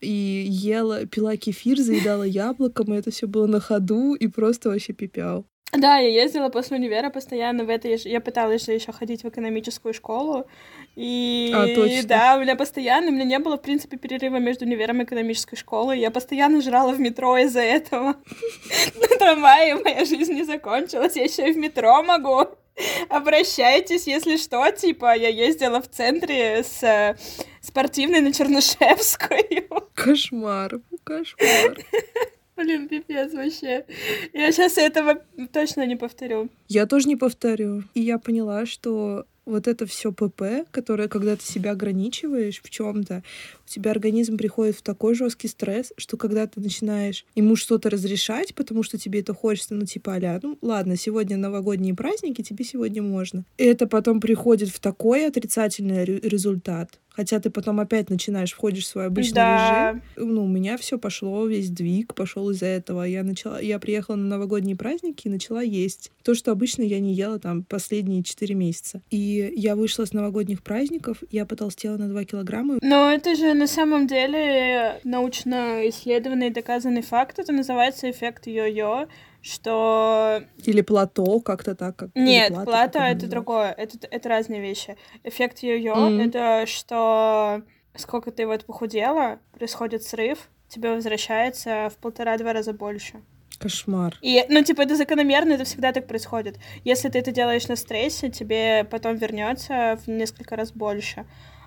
и 0.00 0.46
ела, 0.48 1.06
пила 1.06 1.36
кефир, 1.36 1.78
заедала 1.78 2.24
яблоком, 2.24 2.92
и 2.92 2.96
это 2.96 3.10
все 3.10 3.26
было 3.26 3.46
на 3.46 3.60
ходу, 3.60 4.14
и 4.14 4.26
просто 4.26 4.68
вообще 4.68 4.92
пипял. 4.92 5.46
Да, 5.72 5.98
я 5.98 6.08
ездила 6.08 6.48
после 6.48 6.78
универа 6.78 7.10
постоянно 7.10 7.64
в 7.64 7.68
это. 7.68 7.88
Я 7.88 8.20
пыталась 8.20 8.64
же 8.64 8.72
еще 8.72 8.92
ходить 8.92 9.24
в 9.24 9.28
экономическую 9.28 9.92
школу. 9.92 10.46
И 10.94 11.52
А, 11.54 11.66
точно. 11.74 12.08
да, 12.08 12.36
у 12.36 12.40
меня 12.40 12.56
постоянно, 12.56 13.08
у 13.08 13.10
меня 13.10 13.24
не 13.24 13.38
было, 13.38 13.58
в 13.58 13.62
принципе, 13.62 13.96
перерыва 13.98 14.36
между 14.36 14.64
универом 14.64 15.00
и 15.00 15.04
экономической 15.04 15.56
школой. 15.56 15.98
Я 15.98 16.10
постоянно 16.10 16.62
жрала 16.62 16.92
в 16.92 17.00
метро 17.00 17.36
из-за 17.38 17.60
этого. 17.60 18.16
На 19.00 19.18
трамвае 19.18 19.74
моя 19.74 20.04
жизнь 20.04 20.32
не 20.32 20.44
закончилась. 20.44 21.16
Я 21.16 21.24
еще 21.24 21.48
и 21.48 21.52
в 21.52 21.58
метро 21.58 22.02
могу. 22.02 22.46
Обращайтесь, 23.08 24.06
если 24.06 24.36
что, 24.36 24.70
типа, 24.70 25.16
я 25.16 25.28
ездила 25.28 25.80
в 25.80 25.88
центре 25.88 26.62
с 26.62 26.82
э, 26.82 27.16
спортивной 27.60 28.20
на 28.20 28.32
Чернышевскую. 28.32 29.40
Кошмар, 29.94 30.80
кошмар. 31.04 31.78
Блин, 32.56 32.88
пипец 32.88 33.32
вообще. 33.34 33.84
Я 34.32 34.50
сейчас 34.50 34.78
этого 34.78 35.22
точно 35.52 35.86
не 35.86 35.96
повторю. 35.96 36.48
Я 36.68 36.86
тоже 36.86 37.08
не 37.08 37.16
повторю. 37.16 37.82
И 37.94 38.00
я 38.00 38.18
поняла, 38.18 38.64
что 38.64 39.26
вот 39.44 39.68
это 39.68 39.86
все 39.86 40.10
ПП, 40.10 40.66
которое, 40.70 41.08
когда 41.08 41.36
ты 41.36 41.44
себя 41.44 41.72
ограничиваешь 41.72 42.60
в 42.62 42.68
чем-то, 42.70 43.22
у 43.66 43.68
тебя 43.68 43.90
организм 43.90 44.36
приходит 44.36 44.76
в 44.76 44.82
такой 44.82 45.14
жесткий 45.14 45.48
стресс, 45.48 45.92
что 45.96 46.16
когда 46.16 46.46
ты 46.46 46.60
начинаешь 46.60 47.24
ему 47.34 47.56
что-то 47.56 47.90
разрешать, 47.90 48.54
потому 48.54 48.82
что 48.82 48.98
тебе 48.98 49.20
это 49.20 49.34
хочется, 49.34 49.74
ну 49.74 49.84
типа 49.84 50.12
аля, 50.12 50.38
ну 50.42 50.56
ладно, 50.62 50.96
сегодня 50.96 51.36
новогодние 51.36 51.94
праздники, 51.94 52.42
тебе 52.42 52.64
сегодня 52.64 53.02
можно. 53.02 53.44
И 53.58 53.64
это 53.64 53.86
потом 53.86 54.20
приходит 54.20 54.68
в 54.68 54.80
такой 54.80 55.26
отрицательный 55.26 56.04
результат, 56.04 57.00
Хотя 57.16 57.40
ты 57.40 57.48
потом 57.48 57.80
опять 57.80 58.10
начинаешь, 58.10 58.52
входишь 58.52 58.84
в 58.84 58.88
свой 58.88 59.06
обычный 59.06 59.36
да. 59.36 59.92
режим. 59.92 60.02
Ну, 60.34 60.44
у 60.44 60.48
меня 60.48 60.76
все 60.76 60.98
пошло, 60.98 61.46
весь 61.46 61.70
двиг 61.70 62.14
пошел 62.14 62.50
из-за 62.50 62.66
этого. 62.66 63.04
Я 63.04 63.24
начала, 63.24 63.58
я 63.58 63.78
приехала 63.78 64.16
на 64.16 64.26
новогодние 64.26 64.76
праздники 64.76 65.26
и 65.26 65.30
начала 65.30 65.62
есть. 65.62 66.12
То, 66.22 66.34
что 66.34 66.52
обычно 66.52 66.82
я 66.82 67.00
не 67.00 67.14
ела 67.14 67.38
там 67.38 67.64
последние 67.64 68.22
четыре 68.22 68.54
месяца. 68.54 69.00
И 69.10 69.50
я 69.56 69.76
вышла 69.76 70.04
с 70.04 70.12
новогодних 70.12 70.62
праздников, 70.62 71.22
я 71.30 71.46
потолстела 71.46 71.96
на 71.96 72.08
2 72.08 72.24
килограмма. 72.24 72.78
Но 72.82 73.10
это 73.10 73.34
же 73.34 73.54
на 73.56 73.66
самом 73.66 74.06
деле 74.06 75.00
научно 75.04 75.88
исследованный 75.88 76.50
доказанный 76.50 77.02
факт. 77.02 77.38
Это 77.38 77.52
называется 77.52 78.10
эффект 78.10 78.46
йо-йо 78.46 79.08
что... 79.42 80.42
Или 80.64 80.80
плато, 80.80 81.38
как-то 81.40 81.76
так. 81.76 81.94
Как... 81.94 82.10
Нет, 82.16 82.48
плато, 82.48 82.64
плато 82.64 82.98
это 82.98 83.28
другое, 83.28 83.70
это, 83.70 83.96
это 84.10 84.28
разные 84.28 84.60
вещи. 84.60 84.96
Эффект 85.22 85.62
йо-йо 85.62 85.94
mm-hmm.— 85.94 86.26
это 86.26 86.66
что 86.66 87.62
сколько 87.94 88.30
ты 88.32 88.46
вот 88.46 88.64
похудела, 88.64 89.38
происходит 89.56 90.02
срыв, 90.02 90.48
тебе 90.68 90.90
возвращается 90.90 91.90
в 91.90 91.96
полтора-два 91.98 92.52
раза 92.52 92.72
больше. 92.72 93.22
Кошмар. 93.58 94.18
И, 94.20 94.44
ну, 94.48 94.62
типа, 94.62 94.82
это 94.82 94.96
закономерно, 94.96 95.52
это 95.52 95.64
всегда 95.64 95.92
так 95.92 96.06
происходит. 96.06 96.58
Если 96.84 97.08
ты 97.08 97.20
это 97.20 97.32
делаешь 97.32 97.68
на 97.68 97.76
стрессе, 97.76 98.28
тебе 98.28 98.84
потом 98.84 99.16
вернется 99.16 99.98
в 100.04 100.10
несколько 100.10 100.56
раз 100.56 100.72
больше. 100.72 101.24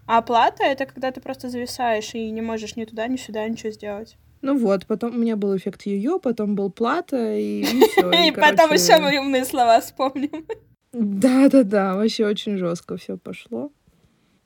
А 0.10 0.18
оплата— 0.18 0.64
это 0.66 0.88
когда 0.88 1.12
ты 1.12 1.22
просто 1.22 1.50
зависаешь 1.50 2.16
и 2.16 2.32
не 2.32 2.42
можешь 2.42 2.76
ни 2.76 2.84
туда, 2.84 3.06
ни 3.06 3.16
сюда 3.16 3.48
ничего 3.48 3.70
сделать. 3.70 4.18
Ну 4.42 4.58
вот, 4.58 4.88
потом 4.88 5.14
у 5.14 5.20
меня 5.20 5.36
был 5.36 5.56
эффект 5.56 5.84
ее, 5.84 6.20
потом 6.20 6.56
был 6.56 6.72
плата, 6.72 7.36
и, 7.36 7.62
и 7.62 7.88
все. 7.88 8.10
И, 8.28 8.32
потом 8.32 8.74
еще 8.74 8.98
мои 8.98 9.20
умные 9.20 9.46
слова 9.46 9.80
вспомним. 9.82 10.48
Да-да-да, 10.94 11.94
вообще 11.96 12.26
очень 12.26 12.58
жестко 12.58 12.98
все 12.98 13.18
пошло. 13.20 13.72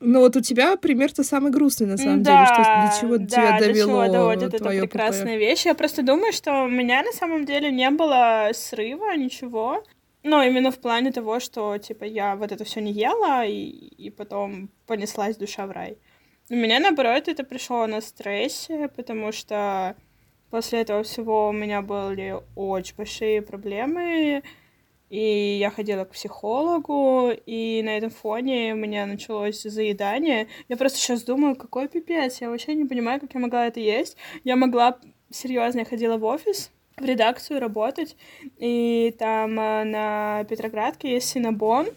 Но 0.00 0.20
вот 0.20 0.36
у 0.36 0.42
тебя 0.42 0.76
пример-то 0.76 1.24
самый 1.24 1.50
грустный, 1.50 1.86
на 1.86 1.96
самом 1.96 2.22
деле, 2.22 2.44
что 2.44 2.56
до 2.56 3.00
чего 3.00 3.16
да, 3.16 3.24
тебя 3.24 3.58
довело 3.58 4.02
до 4.02 4.06
чего 4.08 4.12
доводит 4.12 4.54
эта 4.54 4.68
прекрасная 4.68 5.38
вещь. 5.38 5.64
Я 5.64 5.74
просто 5.74 6.02
думаю, 6.02 6.34
что 6.34 6.64
у 6.64 6.68
меня 6.68 7.02
на 7.02 7.12
самом 7.12 7.46
деле 7.46 7.72
не 7.72 7.88
было 7.88 8.50
срыва, 8.52 9.16
ничего. 9.16 9.82
Но 10.24 10.42
именно 10.42 10.70
в 10.70 10.78
плане 10.78 11.12
того, 11.12 11.38
что, 11.38 11.76
типа, 11.76 12.04
я 12.04 12.34
вот 12.34 12.50
это 12.50 12.64
все 12.64 12.80
не 12.80 12.92
ела, 12.92 13.44
и, 13.44 13.68
и 13.68 14.08
потом 14.08 14.70
понеслась 14.86 15.36
душа 15.36 15.66
в 15.66 15.70
рай. 15.70 15.98
У 16.48 16.54
меня, 16.54 16.80
наоборот, 16.80 17.28
это 17.28 17.44
пришло 17.44 17.86
на 17.86 18.00
стрессе, 18.00 18.88
потому 18.88 19.32
что 19.32 19.94
после 20.50 20.80
этого 20.80 21.02
всего 21.02 21.48
у 21.48 21.52
меня 21.52 21.82
были 21.82 22.36
очень 22.56 22.96
большие 22.96 23.42
проблемы, 23.42 24.42
и 25.10 25.58
я 25.60 25.70
ходила 25.70 26.06
к 26.06 26.12
психологу, 26.12 27.30
и 27.44 27.82
на 27.82 27.94
этом 27.96 28.08
фоне 28.08 28.72
у 28.72 28.76
меня 28.76 29.04
началось 29.04 29.60
заедание. 29.60 30.48
Я 30.68 30.78
просто 30.78 30.98
сейчас 30.98 31.22
думаю, 31.22 31.54
какой 31.54 31.86
пипец, 31.86 32.40
я 32.40 32.48
вообще 32.48 32.74
не 32.74 32.86
понимаю, 32.86 33.20
как 33.20 33.34
я 33.34 33.40
могла 33.40 33.66
это 33.66 33.80
есть. 33.80 34.16
Я 34.42 34.56
могла, 34.56 34.98
серьезно, 35.30 35.80
я 35.80 35.84
ходила 35.84 36.16
в 36.16 36.24
офис, 36.24 36.70
в 36.96 37.04
редакцию 37.04 37.60
работать, 37.60 38.16
и 38.58 39.14
там 39.18 39.58
э, 39.58 39.84
на 39.84 40.44
Петроградке 40.44 41.12
есть 41.12 41.28
Синабон. 41.28 41.88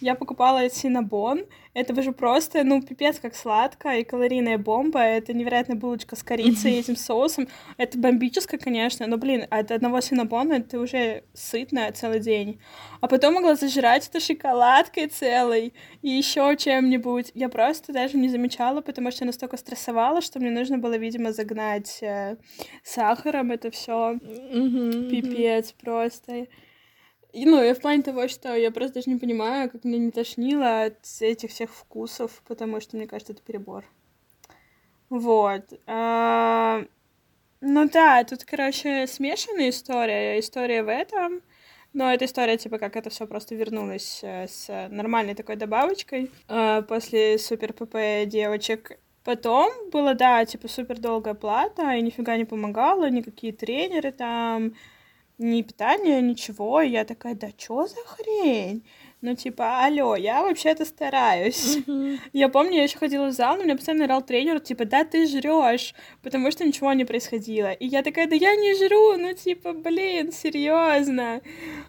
Я 0.00 0.14
покупала 0.14 0.68
Синабон, 0.68 1.44
это 1.76 2.02
же 2.02 2.12
просто, 2.12 2.64
ну, 2.64 2.80
пипец, 2.80 3.18
как 3.18 3.34
сладко, 3.34 3.90
и 3.96 4.02
калорийная 4.02 4.56
бомба. 4.56 5.00
Это 5.00 5.34
невероятная 5.34 5.76
булочка 5.76 6.16
с 6.16 6.22
корицей 6.22 6.72
и 6.72 6.78
этим 6.78 6.96
соусом. 6.96 7.48
Это 7.76 7.98
бомбическое, 7.98 8.58
конечно, 8.58 9.06
но, 9.06 9.18
блин, 9.18 9.46
от 9.50 9.70
одного 9.70 10.00
синабона 10.00 10.62
ты 10.62 10.78
уже 10.78 11.24
сытная 11.34 11.92
целый 11.92 12.20
день. 12.20 12.60
А 13.02 13.08
потом 13.08 13.34
могла 13.34 13.56
зажирать 13.56 14.08
это 14.08 14.20
шоколадкой 14.20 15.08
целой 15.08 15.74
и 16.00 16.08
еще 16.08 16.56
чем-нибудь. 16.58 17.32
Я 17.34 17.50
просто 17.50 17.92
даже 17.92 18.16
не 18.16 18.30
замечала, 18.30 18.80
потому 18.80 19.10
что 19.10 19.24
я 19.24 19.26
настолько 19.26 19.58
стрессовала, 19.58 20.22
что 20.22 20.40
мне 20.40 20.50
нужно 20.50 20.78
было, 20.78 20.96
видимо, 20.96 21.32
загнать 21.32 21.98
э, 22.02 22.36
сахаром 22.84 23.50
это 23.50 23.70
все. 23.70 24.18
Пипец 25.10 25.72
просто. 25.72 26.46
И, 27.36 27.44
ну, 27.44 27.62
и 27.62 27.74
в 27.74 27.80
плане 27.80 28.02
того, 28.02 28.28
что 28.28 28.56
я 28.56 28.70
просто 28.70 28.94
даже 28.94 29.10
не 29.10 29.18
понимаю, 29.18 29.70
как 29.70 29.84
меня 29.84 29.98
не 29.98 30.10
тошнило 30.10 30.84
от 30.84 30.96
этих 31.20 31.50
всех 31.50 31.70
вкусов, 31.70 32.42
потому 32.48 32.80
что, 32.80 32.96
мне 32.96 33.06
кажется, 33.06 33.34
это 33.34 33.42
перебор. 33.42 33.84
Вот. 35.10 35.64
А... 35.86 36.82
Ну 37.60 37.90
да, 37.90 38.24
тут, 38.24 38.44
короче, 38.44 39.06
смешанная 39.06 39.68
история. 39.68 40.40
История 40.40 40.82
в 40.82 40.88
этом. 40.88 41.42
Но 41.92 42.10
эта 42.10 42.24
история, 42.24 42.56
типа, 42.56 42.78
как 42.78 42.96
это 42.96 43.10
все 43.10 43.26
просто 43.26 43.54
вернулось 43.54 44.20
э, 44.22 44.46
с 44.48 44.88
нормальной 44.90 45.34
такой 45.34 45.56
добавочкой 45.56 46.30
э, 46.48 46.82
после 46.88 47.36
супер 47.36 47.74
ПП 47.74 48.26
девочек. 48.26 48.98
Потом 49.24 49.90
было, 49.90 50.14
да, 50.14 50.42
типа, 50.46 50.68
супер 50.68 50.98
долгая 50.98 51.34
плата, 51.34 51.92
и 51.96 52.00
нифига 52.00 52.38
не 52.38 52.46
помогало, 52.46 53.10
никакие 53.10 53.52
тренеры 53.52 54.10
там, 54.10 54.72
ни 55.38 55.62
питания, 55.62 56.20
ничего. 56.20 56.80
И 56.80 56.90
я 56.90 57.04
такая, 57.04 57.34
да 57.34 57.52
чё 57.52 57.86
за 57.86 57.96
хрень? 58.06 58.84
Ну, 59.22 59.34
типа, 59.34 59.84
алло, 59.86 60.14
я 60.14 60.42
вообще-то 60.42 60.84
стараюсь. 60.84 61.78
Mm-hmm. 61.78 62.18
Я 62.34 62.48
помню, 62.50 62.76
я 62.76 62.82
еще 62.82 62.98
ходила 62.98 63.28
в 63.28 63.32
зал, 63.32 63.56
но 63.56 63.64
мне 63.64 63.74
постоянно 63.74 64.04
орал 64.04 64.20
тренер, 64.20 64.60
типа, 64.60 64.84
да 64.84 65.04
ты 65.04 65.26
жрешь, 65.26 65.94
потому 66.22 66.50
что 66.50 66.64
ничего 66.64 66.92
не 66.92 67.06
происходило. 67.06 67.72
И 67.72 67.86
я 67.86 68.02
такая, 68.02 68.26
да 68.28 68.34
я 68.36 68.54
не 68.54 68.74
жру, 68.74 69.16
ну, 69.16 69.32
типа, 69.32 69.72
блин, 69.72 70.32
серьезно. 70.32 71.40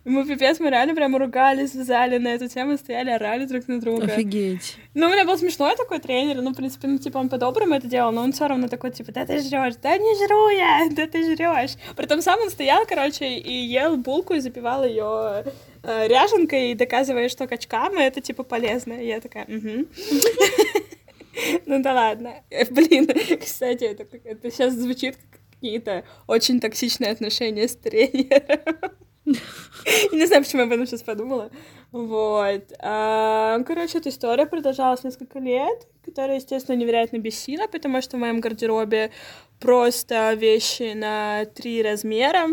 Мы 0.06 0.26
пипец, 0.26 0.60
мы 0.62 0.70
реально 0.70 0.96
прям 0.96 1.18
ругались 1.18 1.76
в 1.76 1.84
зале 1.84 2.18
на 2.18 2.30
эту 2.30 2.48
тему, 2.48 2.78
стояли, 2.78 3.10
орали 3.10 3.46
друг 3.46 3.68
на 3.68 3.82
друга. 3.82 4.06
Офигеть. 4.06 4.78
Ну, 4.94 5.08
у 5.08 5.10
меня 5.10 5.26
был 5.26 5.38
смешной 5.38 5.76
такой 5.76 6.00
тренер, 6.00 6.42
ну, 6.42 6.52
в 6.52 6.56
принципе, 6.56 6.88
ну, 6.88 6.98
типа, 6.98 7.18
он 7.18 7.28
по-доброму 7.28 7.76
это 7.76 7.88
делал, 7.88 8.14
но 8.14 8.22
он 8.22 8.32
все 8.32 8.48
равно 8.48 8.70
такой, 8.70 8.92
типа, 8.92 9.12
да 9.12 9.26
ты 9.26 9.40
жрешь, 9.40 9.76
да 9.84 9.98
не 9.98 10.16
жру 10.26 10.50
я, 10.50 10.88
да 10.96 11.06
ты 11.08 11.24
жрешь. 11.24 11.76
Притом 11.98 12.22
сам 12.22 12.40
он 12.40 12.50
стоял, 12.50 12.86
короче, 12.86 13.28
и 13.28 13.54
ел 13.54 13.98
булку 13.98 14.34
и 14.34 14.40
запивал 14.40 14.86
ее 14.86 15.44
э, 15.88 16.08
ряженкой, 16.08 16.75
доказывая, 16.75 17.29
что 17.29 17.48
качкам 17.48 17.98
это, 17.98 18.22
типа, 18.22 18.44
полезно. 18.44 18.94
И 18.94 19.08
я 19.08 19.20
такая, 19.20 19.46
угу. 19.46 19.88
Ну 21.65 21.82
да 21.82 21.94
ладно. 21.94 22.44
Э, 22.50 22.65
блин, 22.65 23.08
кстати, 23.41 23.84
это, 23.86 24.06
это 24.24 24.51
сейчас 24.51 24.74
звучит 24.74 25.15
как 25.15 25.41
какие-то 25.51 26.03
очень 26.27 26.60
токсичные 26.60 27.12
отношения 27.12 27.67
с 27.67 27.75
тренером. 27.75 28.91
Не 29.25 30.25
знаю, 30.25 30.44
почему 30.44 30.62
я 30.62 30.67
об 30.67 30.74
этом 30.74 30.86
сейчас 30.86 31.01
подумала. 31.01 31.50
Вот. 31.91 32.72
А, 32.79 33.60
короче, 33.63 33.98
эта 33.98 34.10
история 34.10 34.46
продолжалась 34.46 35.03
несколько 35.03 35.39
лет, 35.39 35.88
которая, 36.06 36.38
естественно, 36.38 36.75
невероятно 36.75 37.17
бессила, 37.17 37.67
потому 37.67 38.01
что 38.01 38.17
в 38.17 38.20
моем 38.20 38.39
гардеробе 38.39 39.12
просто 39.60 40.34
вещи 40.34 40.94
на 40.94 41.46
три 41.46 41.82
размера. 41.82 42.48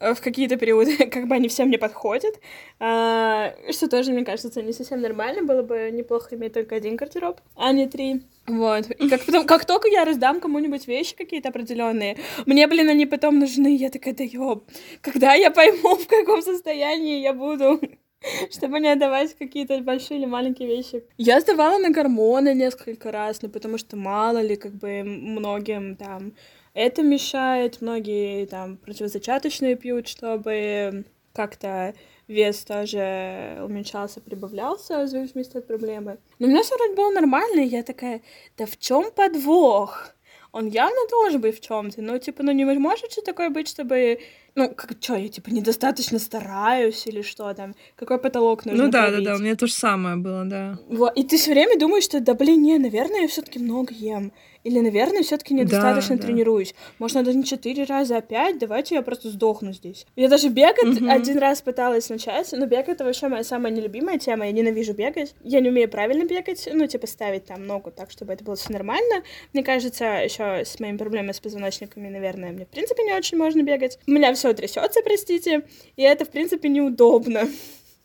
Э, 0.00 0.14
в 0.14 0.20
какие-то 0.20 0.56
периоды 0.56 0.96
как 1.10 1.28
бы 1.28 1.34
они 1.34 1.48
всем 1.48 1.70
не 1.70 1.76
подходят, 1.76 2.40
а, 2.78 3.54
что 3.70 3.88
тоже, 3.88 4.12
мне 4.12 4.24
кажется, 4.24 4.62
не 4.62 4.72
совсем 4.72 5.00
нормально, 5.00 5.42
было 5.42 5.62
бы 5.62 5.90
неплохо 5.92 6.34
иметь 6.34 6.54
только 6.54 6.76
один 6.76 6.96
гардероб, 6.96 7.40
а 7.54 7.72
не 7.72 7.86
три. 7.86 8.22
Вот. 8.46 8.90
И 8.90 9.08
как, 9.08 9.24
потом, 9.24 9.46
как 9.46 9.64
только 9.66 9.88
я 9.88 10.04
раздам 10.04 10.40
кому-нибудь 10.40 10.88
вещи 10.88 11.14
какие-то 11.14 11.50
определенные, 11.50 12.16
мне, 12.46 12.66
блин, 12.66 12.88
они 12.88 13.06
потом 13.06 13.38
нужны. 13.38 13.76
Я 13.76 13.90
такая, 13.90 14.14
да 14.14 14.24
ёб, 14.24 14.64
когда 15.02 15.34
я 15.34 15.50
пойму, 15.50 15.96
в 15.96 16.06
каком 16.06 16.40
состоянии 16.42 17.20
я 17.20 17.34
буду, 17.34 17.78
чтобы 18.50 18.80
не 18.80 18.88
отдавать 18.88 19.36
какие-то 19.38 19.78
большие 19.80 20.18
или 20.18 20.26
маленькие 20.26 20.68
вещи. 20.68 21.04
Я 21.18 21.40
сдавала 21.40 21.78
на 21.78 21.90
гормоны 21.90 22.54
несколько 22.54 23.12
раз, 23.12 23.42
ну, 23.42 23.50
потому 23.50 23.76
что 23.76 23.96
мало 23.96 24.40
ли, 24.40 24.56
как 24.56 24.72
бы, 24.72 25.02
многим 25.04 25.96
там 25.96 26.32
это 26.74 27.02
мешает. 27.02 27.80
Многие 27.80 28.46
там 28.46 28.76
противозачаточные 28.76 29.76
пьют, 29.76 30.08
чтобы 30.08 31.04
как-то 31.32 31.94
вес 32.28 32.64
тоже 32.64 33.58
уменьшался, 33.64 34.20
прибавлялся 34.20 35.02
в 35.02 35.08
зависимости 35.08 35.56
от 35.56 35.66
проблемы. 35.66 36.18
Но 36.38 36.46
у 36.46 36.50
меня 36.50 36.62
все 36.62 36.76
вроде 36.76 36.94
было 36.94 37.10
нормально, 37.10 37.60
и 37.60 37.68
я 37.68 37.82
такая, 37.82 38.22
да 38.56 38.66
в 38.66 38.76
чем 38.78 39.10
подвох? 39.10 40.14
Он 40.52 40.66
явно 40.66 40.96
должен 41.10 41.40
быть 41.40 41.56
в 41.56 41.60
чем-то. 41.60 42.02
Ну, 42.02 42.18
типа, 42.18 42.42
ну 42.42 42.50
не 42.52 42.64
может 42.64 43.12
же 43.12 43.22
такое 43.22 43.50
быть, 43.50 43.68
чтобы 43.68 44.18
Ну, 44.56 44.68
как, 44.74 44.96
что, 45.00 45.14
я, 45.14 45.28
типа, 45.28 45.50
недостаточно 45.50 46.18
стараюсь 46.18 47.06
или 47.06 47.22
что 47.22 47.52
там? 47.54 47.74
Какой 47.94 48.18
потолок 48.18 48.64
нужно 48.66 48.84
Ну 48.86 48.90
да, 48.90 49.06
пробить? 49.06 49.24
да, 49.24 49.30
да, 49.30 49.36
у 49.36 49.40
меня 49.40 49.54
то 49.54 49.66
же 49.68 49.72
самое 49.72 50.16
было, 50.16 50.44
да. 50.44 50.78
Вот. 50.88 51.16
И 51.16 51.22
ты 51.22 51.36
все 51.36 51.52
время 51.52 51.78
думаешь, 51.78 52.04
что, 52.04 52.18
да 52.20 52.34
блин, 52.34 52.62
не, 52.62 52.78
наверное, 52.78 53.22
я 53.22 53.28
все-таки 53.28 53.60
много 53.60 53.94
ем. 53.94 54.32
Или, 54.62 54.80
наверное, 54.80 55.22
все-таки 55.22 55.54
недостаточно 55.54 56.16
да. 56.16 56.22
тренируюсь. 56.22 56.74
Может, 56.98 57.16
надо 57.16 57.32
не 57.32 57.44
четыре 57.44 57.84
раза, 57.84 58.18
а 58.18 58.20
пять, 58.20 58.58
давайте 58.58 58.94
я 58.94 59.02
просто 59.02 59.30
сдохну 59.30 59.72
здесь. 59.72 60.06
Я 60.16 60.28
даже 60.28 60.48
бегать 60.48 61.00
Мгм. 61.00 61.10
один 61.10 61.38
раз 61.38 61.62
пыталась 61.62 62.08
начать, 62.10 62.52
но 62.52 62.66
бег 62.66 62.88
это 62.88 63.04
вообще 63.04 63.28
моя 63.28 63.42
самая 63.44 63.72
нелюбимая 63.72 64.18
тема. 64.18 64.46
Я 64.46 64.52
ненавижу 64.52 64.92
бегать. 64.92 65.34
Я 65.42 65.60
не 65.60 65.70
умею 65.70 65.88
правильно 65.88 66.24
бегать, 66.24 66.68
ну, 66.72 66.86
типа, 66.86 67.06
ставить 67.06 67.46
там 67.46 67.66
ногу 67.66 67.90
так, 67.90 68.10
чтобы 68.10 68.32
это 68.34 68.44
было 68.44 68.56
все 68.56 68.72
нормально. 68.72 69.22
Мне 69.52 69.62
кажется, 69.62 70.04
еще 70.04 70.64
с 70.64 70.78
моими 70.78 70.96
проблемами 70.98 71.32
с 71.32 71.40
позвоночниками, 71.40 72.08
наверное, 72.08 72.52
мне, 72.52 72.66
в 72.66 72.68
принципе, 72.68 73.02
не 73.04 73.14
очень 73.14 73.38
можно 73.38 73.62
бегать. 73.62 73.98
У 74.06 74.10
меня 74.10 74.34
все 74.34 74.52
трясется, 74.52 75.00
простите, 75.02 75.62
и 75.96 76.02
это, 76.02 76.24
в 76.24 76.30
принципе, 76.30 76.68
неудобно. 76.68 77.48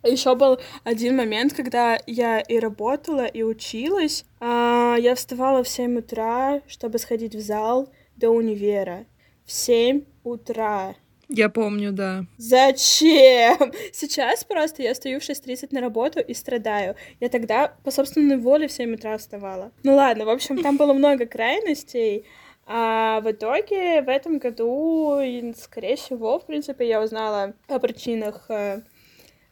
Еще 0.05 0.35
был 0.35 0.59
один 0.83 1.15
момент, 1.15 1.53
когда 1.53 1.97
я 2.05 2.39
и 2.39 2.59
работала, 2.59 3.25
и 3.25 3.43
училась. 3.43 4.25
А, 4.39 4.95
я 4.99 5.15
вставала 5.15 5.63
в 5.63 5.67
7 5.67 5.97
утра, 5.97 6.61
чтобы 6.67 6.99
сходить 6.99 7.35
в 7.35 7.39
зал 7.39 7.89
до 8.15 8.29
универа. 8.29 9.05
В 9.45 9.51
7 9.51 10.03
утра. 10.23 10.95
Я 11.27 11.49
помню, 11.49 11.91
да. 11.91 12.25
Зачем? 12.37 13.71
Сейчас 13.93 14.43
просто 14.43 14.83
я 14.83 14.93
стою 14.93 15.19
в 15.19 15.23
6.30 15.23 15.69
на 15.71 15.81
работу 15.81 16.19
и 16.19 16.33
страдаю. 16.33 16.95
Я 17.19 17.29
тогда 17.29 17.73
по 17.83 17.91
собственной 17.91 18.37
воле 18.37 18.67
в 18.67 18.71
7 18.71 18.93
утра 18.93 19.17
вставала. 19.17 19.71
Ну 19.83 19.95
ладно, 19.95 20.25
в 20.25 20.29
общем, 20.29 20.61
там 20.61 20.77
было 20.77 20.93
много 20.93 21.25
крайностей. 21.25 22.25
А 22.67 23.21
в 23.21 23.31
итоге 23.31 24.01
в 24.01 24.09
этом 24.09 24.39
году, 24.39 25.21
скорее 25.57 25.95
всего, 25.95 26.39
в 26.39 26.45
принципе, 26.45 26.87
я 26.87 27.01
узнала 27.01 27.53
о 27.67 27.79
причинах, 27.79 28.45
э, 28.49 28.81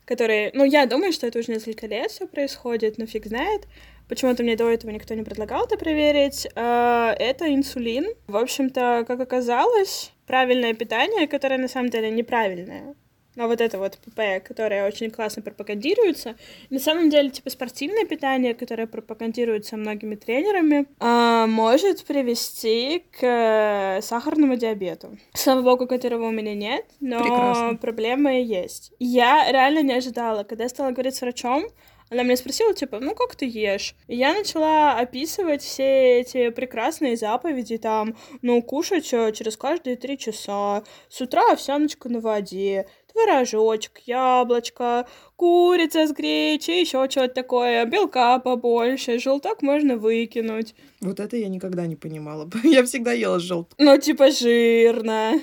которые... 0.06 0.52
Ну, 0.54 0.64
я 0.64 0.86
думаю, 0.86 1.12
что 1.14 1.28
это 1.28 1.40
уже 1.40 1.52
несколько 1.52 1.88
лет 1.88 2.12
все 2.12 2.28
происходит, 2.28 2.98
но 2.98 3.06
фиг 3.06 3.26
знает. 3.26 3.68
Почему-то 4.10 4.44
мне 4.44 4.56
до 4.56 4.70
этого 4.70 4.92
никто 4.92 5.14
не 5.14 5.24
предлагал 5.24 5.66
это 5.66 5.78
проверить. 5.78 6.48
А, 6.56 7.14
Это 7.18 7.54
инсулин. 7.54 8.06
В 8.28 8.38
общем-то, 8.38 9.06
как 9.08 9.20
оказалось, 9.20 10.12
правильное 10.28 10.74
питание, 10.74 11.28
которое 11.28 11.58
на 11.58 11.68
самом 11.68 11.90
деле 11.90 12.12
неправильное. 12.12 12.96
Но 13.36 13.48
вот 13.48 13.62
это 13.62 13.80
вот 13.80 13.98
ПП, 13.98 14.44
которое 14.46 14.88
очень 14.88 15.10
классно 15.10 15.42
пропагандируется, 15.42 16.36
на 16.70 16.80
самом 16.80 17.10
деле, 17.10 17.30
типа, 17.30 17.50
спортивное 17.50 18.06
питание, 18.06 18.54
которое 18.54 18.88
пропагандируется 18.88 19.76
многими 19.78 20.16
тренерами, 20.16 20.86
а, 21.00 21.48
может 21.48 22.04
привести 22.06 23.04
к 23.12 23.24
э, 23.24 24.02
сахарному 24.02 24.56
диабету. 24.56 25.18
Слава 25.34 25.62
богу, 25.62 25.88
которого 25.88 26.28
у 26.28 26.32
меня 26.32 26.54
нет, 26.54 26.86
но 27.00 27.20
Прекрасно. 27.20 27.78
проблемы 27.78 28.44
есть. 28.44 28.92
Я 29.00 29.52
реально 29.52 29.82
не 29.82 29.94
ожидала. 29.94 30.44
Когда 30.44 30.64
я 30.66 30.70
стала 30.70 30.92
говорить 30.92 31.16
с 31.16 31.22
врачом, 31.22 31.66
она 32.14 32.24
меня 32.24 32.38
спросила, 32.38 32.74
типа, 32.74 33.00
ну 33.00 33.16
как 33.16 33.36
ты 33.36 33.46
ешь? 33.46 33.96
И 34.08 34.16
я 34.16 34.34
начала 34.34 34.94
описывать 34.94 35.64
все 35.64 36.20
эти 36.20 36.50
прекрасные 36.50 37.18
заповеди, 37.18 37.78
там, 37.78 38.16
ну, 38.42 38.62
кушать 38.62 39.12
э, 39.14 39.32
через 39.32 39.58
каждые 39.58 39.96
три 39.96 40.18
часа, 40.18 40.84
с 41.10 41.22
утра 41.22 41.52
овсяночка 41.52 42.10
на 42.10 42.20
воде, 42.20 42.88
творожочек, 43.14 44.00
яблочко, 44.06 45.08
курица 45.36 46.08
с 46.08 46.12
гречей, 46.12 46.82
еще 46.82 47.10
что-то 47.10 47.34
такое, 47.34 47.86
белка 47.86 48.40
побольше, 48.40 49.20
желток 49.20 49.62
можно 49.62 49.98
выкинуть. 49.98 50.76
Вот 51.02 51.20
это 51.20 51.38
я 51.38 51.48
никогда 51.48 51.86
не 51.88 51.96
понимала. 51.96 52.50
Я 52.64 52.84
всегда 52.84 53.14
ела 53.14 53.40
желток. 53.40 53.78
Ну, 53.78 53.98
типа, 53.98 54.32
жирно. 54.32 55.40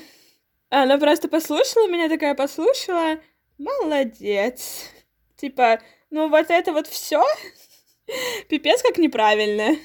Она 0.68 0.98
просто 0.98 1.28
послушала 1.28 1.88
меня, 1.88 2.08
такая 2.08 2.34
послушала. 2.34 3.18
Молодец. 3.58 4.86
Типа, 5.36 5.80
ну 6.10 6.28
вот 6.28 6.50
это 6.50 6.72
вот 6.72 6.86
все 6.86 7.22
пипец 8.48 8.82
как 8.82 8.98
неправильно. 8.98 9.76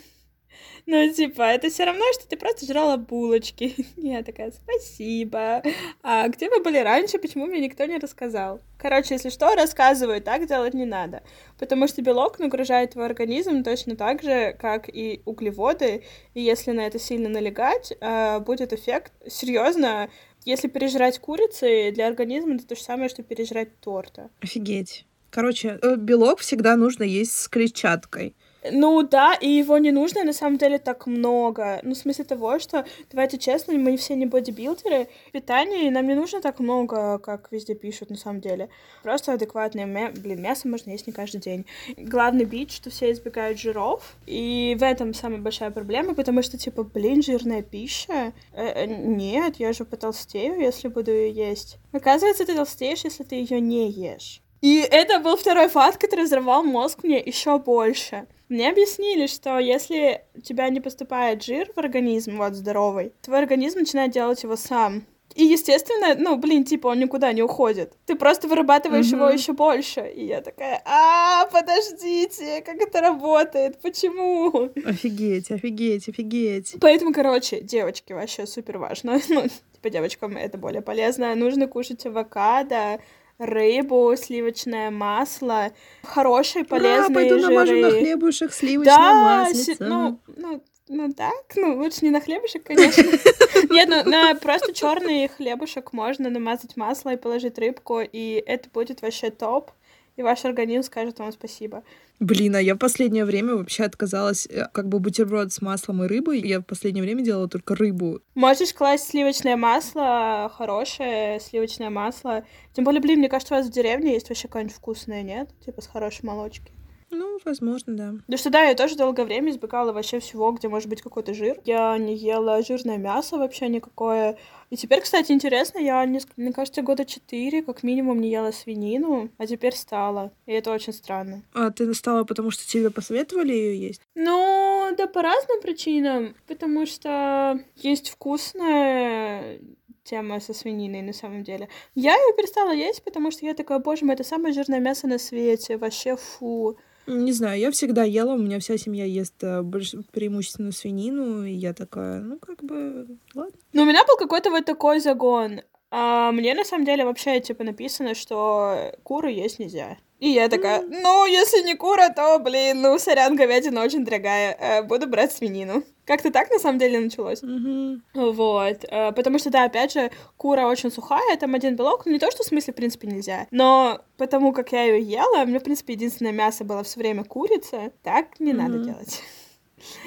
Ну, 0.87 1.11
типа, 1.11 1.41
это 1.41 1.69
все 1.69 1.85
равно, 1.85 2.03
что 2.13 2.27
ты 2.27 2.37
просто 2.37 2.65
жрала 2.65 2.97
булочки. 2.97 3.75
Я 3.97 4.23
такая, 4.23 4.51
спасибо. 4.51 5.63
А 6.03 6.27
где 6.27 6.47
вы 6.49 6.61
были 6.61 6.77
раньше, 6.77 7.17
почему 7.17 7.47
мне 7.47 7.59
никто 7.59 7.85
не 7.85 7.97
рассказал? 7.97 8.61
Короче, 8.77 9.15
если 9.15 9.29
что, 9.29 9.55
рассказываю, 9.55 10.21
так 10.21 10.47
делать 10.47 10.75
не 10.75 10.85
надо. 10.85 11.23
Потому 11.57 11.87
что 11.87 12.03
белок 12.03 12.37
нагружает 12.37 12.91
твой 12.91 13.07
организм 13.07 13.63
точно 13.63 13.95
так 13.95 14.21
же, 14.21 14.55
как 14.59 14.87
и 14.87 15.21
углеводы. 15.25 16.03
И 16.35 16.41
если 16.41 16.71
на 16.71 16.81
это 16.81 16.99
сильно 16.99 17.29
налегать, 17.29 17.93
а, 17.99 18.39
будет 18.39 18.71
эффект. 18.71 19.11
Серьезно, 19.27 20.09
если 20.45 20.67
пережрать 20.67 21.17
курицы, 21.17 21.91
для 21.91 22.05
организма 22.07 22.55
это 22.55 22.67
то 22.67 22.75
же 22.75 22.81
самое, 22.83 23.09
что 23.09 23.23
пережрать 23.23 23.79
торта. 23.79 24.29
Офигеть. 24.39 25.07
Короче, 25.31 25.79
э, 25.81 25.95
белок 25.95 26.39
всегда 26.39 26.75
нужно 26.75 27.03
есть 27.03 27.33
с 27.33 27.47
клетчаткой. 27.47 28.35
Ну 28.71 29.03
да, 29.03 29.33
и 29.33 29.49
его 29.49 29.77
не 29.77 29.91
нужно 29.91 30.23
на 30.23 30.33
самом 30.33 30.57
деле 30.57 30.79
так 30.79 31.07
много. 31.07 31.79
Ну, 31.83 31.93
в 31.93 31.97
смысле 31.97 32.25
того, 32.25 32.59
что, 32.59 32.85
давайте 33.11 33.37
честно, 33.37 33.73
мы 33.73 33.97
все 33.97 34.15
не 34.15 34.25
бодибилдеры. 34.25 35.07
Питание 35.31 35.91
нам 35.91 36.07
не 36.07 36.15
нужно 36.15 36.41
так 36.41 36.59
много, 36.59 37.19
как 37.19 37.51
везде 37.51 37.75
пишут 37.75 38.09
на 38.09 38.17
самом 38.17 38.41
деле. 38.41 38.69
Просто 39.03 39.33
адекватное 39.33 39.85
мя... 39.85 40.11
Блин, 40.15 40.41
мясо 40.41 40.67
можно 40.67 40.91
есть 40.91 41.07
не 41.07 41.13
каждый 41.13 41.41
день. 41.41 41.65
Главный 41.97 42.45
бит, 42.45 42.71
что 42.71 42.89
все 42.89 43.11
избегают 43.11 43.59
жиров. 43.59 44.15
И 44.25 44.75
в 44.79 44.83
этом 44.83 45.13
самая 45.13 45.39
большая 45.39 45.71
проблема, 45.71 46.15
потому 46.15 46.41
что, 46.41 46.57
типа, 46.57 46.83
блин, 46.83 47.21
жирная 47.21 47.61
пища. 47.61 48.33
Э, 48.53 48.83
э, 48.83 48.85
нет, 48.85 49.57
я 49.57 49.73
же 49.73 49.85
потолстею, 49.85 50.59
если 50.59 50.87
буду 50.87 51.11
ее 51.11 51.31
есть. 51.31 51.77
Оказывается, 51.91 52.45
ты 52.45 52.55
толстеешь, 52.55 53.03
если 53.03 53.23
ты 53.23 53.35
ее 53.35 53.59
не 53.59 53.89
ешь. 53.91 54.41
И 54.65 54.79
это 54.79 55.19
был 55.19 55.37
второй 55.37 55.67
факт, 55.67 56.01
который 56.01 56.25
взорвал 56.25 56.63
мозг 56.63 57.03
мне 57.03 57.19
еще 57.19 57.59
больше. 57.59 58.25
Мне 58.49 58.67
объяснили, 58.71 59.27
что 59.27 59.59
если 59.59 60.23
у 60.35 60.41
тебя 60.41 60.69
не 60.69 60.81
поступает 60.81 61.43
жир 61.43 61.69
в 61.75 61.77
организм, 61.77 62.37
вот 62.37 62.55
здоровый, 62.55 63.13
твой 63.21 63.37
организм 63.37 63.79
начинает 63.79 64.11
делать 64.11 64.41
его 64.41 64.55
сам. 64.55 65.03
И, 65.35 65.43
естественно, 65.43 66.15
ну, 66.17 66.37
блин, 66.37 66.63
типа, 66.63 66.87
он 66.87 66.99
никуда 66.99 67.31
не 67.31 67.43
уходит. 67.43 67.93
Ты 68.07 68.15
просто 68.15 68.47
вырабатываешь 68.47 69.05
его 69.11 69.25
Мгм. 69.25 69.35
еще 69.35 69.53
больше. 69.53 70.01
И 70.15 70.25
я 70.25 70.41
такая, 70.41 70.81
а, 70.85 71.45
подождите, 71.51 72.61
как 72.65 72.77
это 72.81 73.01
работает? 73.01 73.79
Почему? 73.83 74.71
Офигеть, 74.83 75.51
офигеть, 75.51 76.09
офигеть. 76.09 76.75
Поэтому, 76.81 77.13
короче, 77.13 77.61
девочки, 77.61 78.13
вообще 78.13 78.47
супер 78.47 78.79
важно. 78.79 79.19
Ну, 79.29 79.43
типа, 79.73 79.89
девочкам 79.91 80.37
это 80.37 80.57
более 80.57 80.81
полезно. 80.81 81.35
Нужно 81.35 81.67
кушать 81.67 82.05
авокадо, 82.07 82.99
рыбу, 83.37 84.13
сливочное 84.17 84.91
масло, 84.91 85.71
хорошие 86.03 86.63
Ура, 86.63 86.69
полезные 86.69 87.13
пойду 87.13 87.37
намажу 87.37 87.75
на 87.75 87.89
жиры. 87.89 87.99
хлебушек 88.01 88.53
сливочное 88.53 88.95
Да, 88.97 89.49
си- 89.53 89.75
ну, 89.79 90.19
ну, 90.37 90.63
ну 90.87 91.13
так, 91.13 91.43
ну 91.55 91.77
лучше 91.77 91.99
не 92.03 92.11
на 92.11 92.21
хлебушек, 92.21 92.63
конечно. 92.63 93.03
Нет, 93.69 93.89
ну 93.89 94.03
на 94.09 94.35
просто 94.35 94.73
черный 94.73 95.27
хлебушек 95.27 95.93
можно 95.93 96.29
намазать 96.29 96.77
масло 96.77 97.11
и 97.13 97.17
положить 97.17 97.57
рыбку, 97.57 97.99
и 98.01 98.43
это 98.45 98.69
будет 98.69 99.01
вообще 99.01 99.29
топ. 99.31 99.71
И 100.15 100.23
ваш 100.23 100.45
организм 100.45 100.83
скажет 100.83 101.19
вам 101.19 101.31
спасибо. 101.33 101.83
Блин, 102.19 102.55
а 102.55 102.61
я 102.61 102.75
в 102.75 102.77
последнее 102.77 103.25
время 103.25 103.55
вообще 103.55 103.83
отказалась, 103.83 104.47
э, 104.47 104.67
как 104.71 104.87
бы 104.87 104.99
бутерброд 104.99 105.51
с 105.51 105.61
маслом 105.61 106.03
и 106.03 106.07
рыбой. 106.07 106.39
Я 106.39 106.59
в 106.59 106.63
последнее 106.63 107.03
время 107.03 107.21
делала 107.21 107.49
только 107.49 107.75
рыбу. 107.75 108.21
Можешь 108.33 108.73
класть 108.73 109.09
сливочное 109.09 109.57
масло, 109.57 110.49
хорошее 110.55 111.41
сливочное 111.41 111.89
масло. 111.89 112.45
Тем 112.73 112.85
более, 112.85 113.01
блин, 113.01 113.19
мне 113.19 113.27
кажется, 113.27 113.55
у 113.55 113.57
вас 113.57 113.67
в 113.67 113.71
деревне 113.71 114.13
есть 114.13 114.29
вообще 114.29 114.47
какое-нибудь 114.47 114.75
вкусное, 114.75 115.23
нет? 115.23 115.49
Типа 115.65 115.81
с 115.81 115.87
хорошей 115.87 116.23
молочки. 116.25 116.71
Ну, 117.17 117.39
возможно, 117.45 117.95
да. 117.95 118.13
Да 118.27 118.37
что 118.37 118.49
да, 118.49 118.63
я 118.63 118.75
тоже 118.75 118.95
долгое 118.95 119.23
время 119.23 119.51
избегала 119.51 119.93
вообще 119.93 120.19
всего, 120.19 120.51
где 120.51 120.67
может 120.67 120.89
быть 120.89 121.01
какой-то 121.01 121.33
жир. 121.33 121.59
Я 121.63 121.97
не 121.97 122.15
ела 122.15 122.61
жирное 122.61 122.97
мясо 122.97 123.37
вообще 123.37 123.69
никакое. 123.69 124.37
И 124.69 124.75
теперь, 124.75 125.01
кстати, 125.01 125.31
интересно, 125.31 125.79
я, 125.79 126.05
мне 126.05 126.53
кажется, 126.53 126.81
года 126.81 127.05
четыре 127.05 127.61
как 127.61 127.83
минимум 127.83 128.19
не 128.19 128.29
ела 128.29 128.51
свинину, 128.51 129.29
а 129.37 129.47
теперь 129.47 129.75
стала. 129.75 130.31
И 130.45 130.51
это 130.51 130.71
очень 130.71 130.93
странно. 130.93 131.43
А 131.53 131.71
ты 131.71 131.93
стала, 131.93 132.23
потому 132.23 132.51
что 132.51 132.67
тебе 132.67 132.89
посоветовали 132.89 133.53
ее 133.53 133.79
есть? 133.79 134.01
Ну, 134.15 134.93
да 134.97 135.07
по 135.07 135.21
разным 135.21 135.61
причинам. 135.61 136.35
Потому 136.47 136.85
что 136.85 137.59
есть 137.75 138.09
вкусная 138.09 139.59
тема 140.03 140.39
со 140.39 140.53
свининой 140.53 141.01
на 141.01 141.13
самом 141.13 141.43
деле. 141.43 141.69
Я 141.95 142.13
ее 142.13 142.35
перестала 142.35 142.71
есть, 142.71 143.03
потому 143.03 143.31
что 143.31 143.45
я 143.45 143.53
такая, 143.53 143.79
боже 143.79 144.05
мой, 144.05 144.15
это 144.15 144.23
самое 144.23 144.53
жирное 144.53 144.79
мясо 144.79 145.07
на 145.07 145.17
свете. 145.17 145.77
Вообще 145.77 146.15
фу. 146.15 146.77
Не 147.07 147.31
знаю, 147.33 147.59
я 147.59 147.71
всегда 147.71 148.03
ела, 148.03 148.33
у 148.33 148.37
меня 148.37 148.59
вся 148.59 148.77
семья 148.77 149.05
ест 149.05 149.35
э, 149.43 149.61
больш- 149.61 150.03
преимущественно 150.11 150.71
свинину, 150.71 151.43
и 151.45 151.51
я 151.51 151.73
такая, 151.73 152.19
ну, 152.19 152.39
как 152.39 152.63
бы, 152.63 153.07
ладно. 153.35 153.53
Но 153.73 153.83
у 153.83 153.85
меня 153.85 154.03
был 154.05 154.17
какой-то 154.17 154.49
вот 154.49 154.65
такой 154.65 154.99
загон. 154.99 155.61
А 155.91 156.31
мне 156.31 156.53
на 156.55 156.65
самом 156.65 156.85
деле 156.85 157.05
вообще 157.05 157.39
типа 157.39 157.63
написано, 157.63 158.15
что 158.15 158.91
куры 159.03 159.31
есть 159.31 159.59
нельзя. 159.59 159.97
И 160.19 160.29
я 160.29 160.49
такая, 160.49 160.81
ну, 160.81 161.25
если 161.25 161.61
не 161.63 161.75
кура, 161.75 162.09
то, 162.09 162.39
блин, 162.39 162.81
ну, 162.81 162.97
сорян, 162.97 163.35
говядина 163.35 163.83
очень 163.83 164.03
дорогая, 164.03 164.57
э, 164.59 164.81
буду 164.83 165.07
брать 165.07 165.31
свинину. 165.31 165.83
Как-то 166.05 166.31
так 166.31 166.51
на 166.51 166.59
самом 166.59 166.77
деле 166.77 166.99
началось. 166.99 167.41
Мгм. 167.41 168.03
Вот. 168.13 168.85
э, 168.87 169.11
Потому 169.11 169.39
что, 169.39 169.49
да, 169.49 169.63
опять 169.65 169.93
же, 169.93 170.11
кура 170.37 170.67
очень 170.67 170.91
сухая, 170.91 171.35
там 171.37 171.55
один 171.55 171.75
белок. 171.75 172.05
Ну, 172.05 172.11
не 172.11 172.19
то, 172.19 172.29
что 172.31 172.43
в 172.43 172.45
смысле, 172.45 172.73
в 172.73 172.75
принципе, 172.75 173.07
нельзя. 173.07 173.47
Но 173.51 174.01
потому 174.17 174.53
как 174.53 174.71
я 174.71 174.83
ее 174.83 175.01
ела, 175.01 175.43
у 175.43 175.47
меня, 175.47 175.59
в 175.59 175.63
принципе, 175.63 175.93
единственное 175.93 176.31
мясо 176.31 176.63
было 176.63 176.83
все 176.83 176.99
время 176.99 177.23
курица. 177.23 177.91
Так 178.03 178.39
не 178.39 178.53
надо 178.53 178.75
Мгм. 178.75 178.83
делать. 178.83 179.21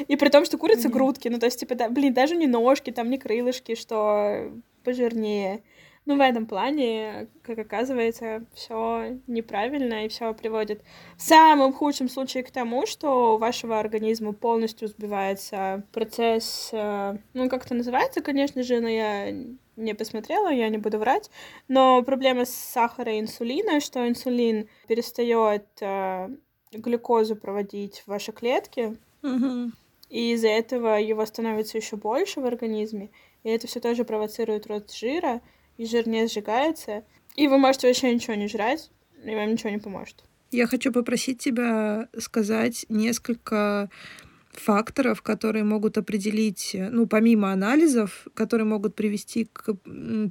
И 0.07 0.17
при 0.17 0.29
том, 0.29 0.45
что 0.45 0.57
курица 0.57 0.89
Мгм. 0.89 0.93
грудки, 0.99 1.29
ну, 1.29 1.39
то 1.39 1.47
есть, 1.47 1.59
типа, 1.61 1.75
да, 1.75 1.89
блин, 1.89 2.15
даже 2.15 2.37
не 2.37 2.47
ножки, 2.47 2.91
там 2.91 3.11
не 3.11 3.19
крылышки, 3.19 3.75
что 3.75 4.53
пожирнее. 4.85 5.63
Ну, 6.09 6.16
в 6.16 6.23
этом 6.23 6.47
плане, 6.47 7.29
как 7.42 7.59
оказывается, 7.59 8.42
все 8.55 9.18
неправильно 9.27 10.07
и 10.07 10.09
все 10.09 10.33
приводит 10.33 10.83
в 11.18 11.21
самом 11.21 11.75
худшем 11.75 12.09
случае 12.09 12.44
к 12.44 12.51
тому, 12.51 12.87
что 12.87 13.35
у 13.35 13.38
вашего 13.38 13.79
организма 13.79 14.33
полностью 14.33 14.88
сбивается 14.88 15.85
процесс, 15.92 16.71
э, 16.73 17.18
ну, 17.35 17.51
как 17.51 17.66
это 17.66 17.75
называется, 17.75 18.23
конечно 18.23 18.62
же, 18.62 18.81
но 18.81 18.88
я 18.88 19.33
не 19.77 19.94
посмотрела, 19.94 20.49
я 20.51 20.71
не 20.71 20.79
буду 20.79 20.99
врать, 20.99 21.31
но 21.68 22.03
проблема 22.03 22.47
с 22.47 22.55
сахара 22.55 23.12
и 23.12 23.21
инсулина, 23.21 23.79
что 23.81 24.09
инсулин 24.09 24.66
перестает 24.87 25.66
э, 25.83 26.31
глюкозу 26.73 27.37
проводить 27.37 27.99
в 27.99 28.09
ваши 28.09 28.33
клетки, 28.33 28.97
Мгм. 29.21 29.75
и 30.09 30.33
из-за 30.33 30.49
этого 30.49 30.97
его 30.97 31.27
становится 31.27 31.77
еще 31.77 31.97
больше 31.97 32.40
в 32.40 32.47
организме, 32.47 33.11
и 33.42 33.51
это 33.51 33.66
все 33.66 33.79
тоже 33.81 34.07
провоцирует 34.07 34.68
рост 34.68 34.97
жира, 34.97 35.42
и 35.79 35.87
жир 35.87 36.07
не 36.07 36.27
сжигается, 36.27 37.05
и 37.37 37.49
вы 37.49 37.57
можете 37.57 37.87
вообще 37.87 38.12
ничего 38.12 38.35
не 38.35 38.49
жрать, 38.49 38.91
и 39.25 39.35
вам 39.35 39.53
ничего 39.53 39.71
не 39.71 39.79
поможет. 39.79 40.25
Я 40.51 40.67
хочу 40.67 40.93
попросить 40.93 41.38
тебя 41.38 42.09
сказать 42.19 42.85
несколько 42.88 43.91
факторов, 44.51 45.23
которые 45.23 45.62
могут 45.62 45.99
определить, 45.99 46.75
ну, 46.75 47.07
помимо 47.07 47.53
анализов, 47.53 48.27
которые 48.35 48.67
могут 48.67 48.95
привести 48.95 49.45
к... 49.45 49.75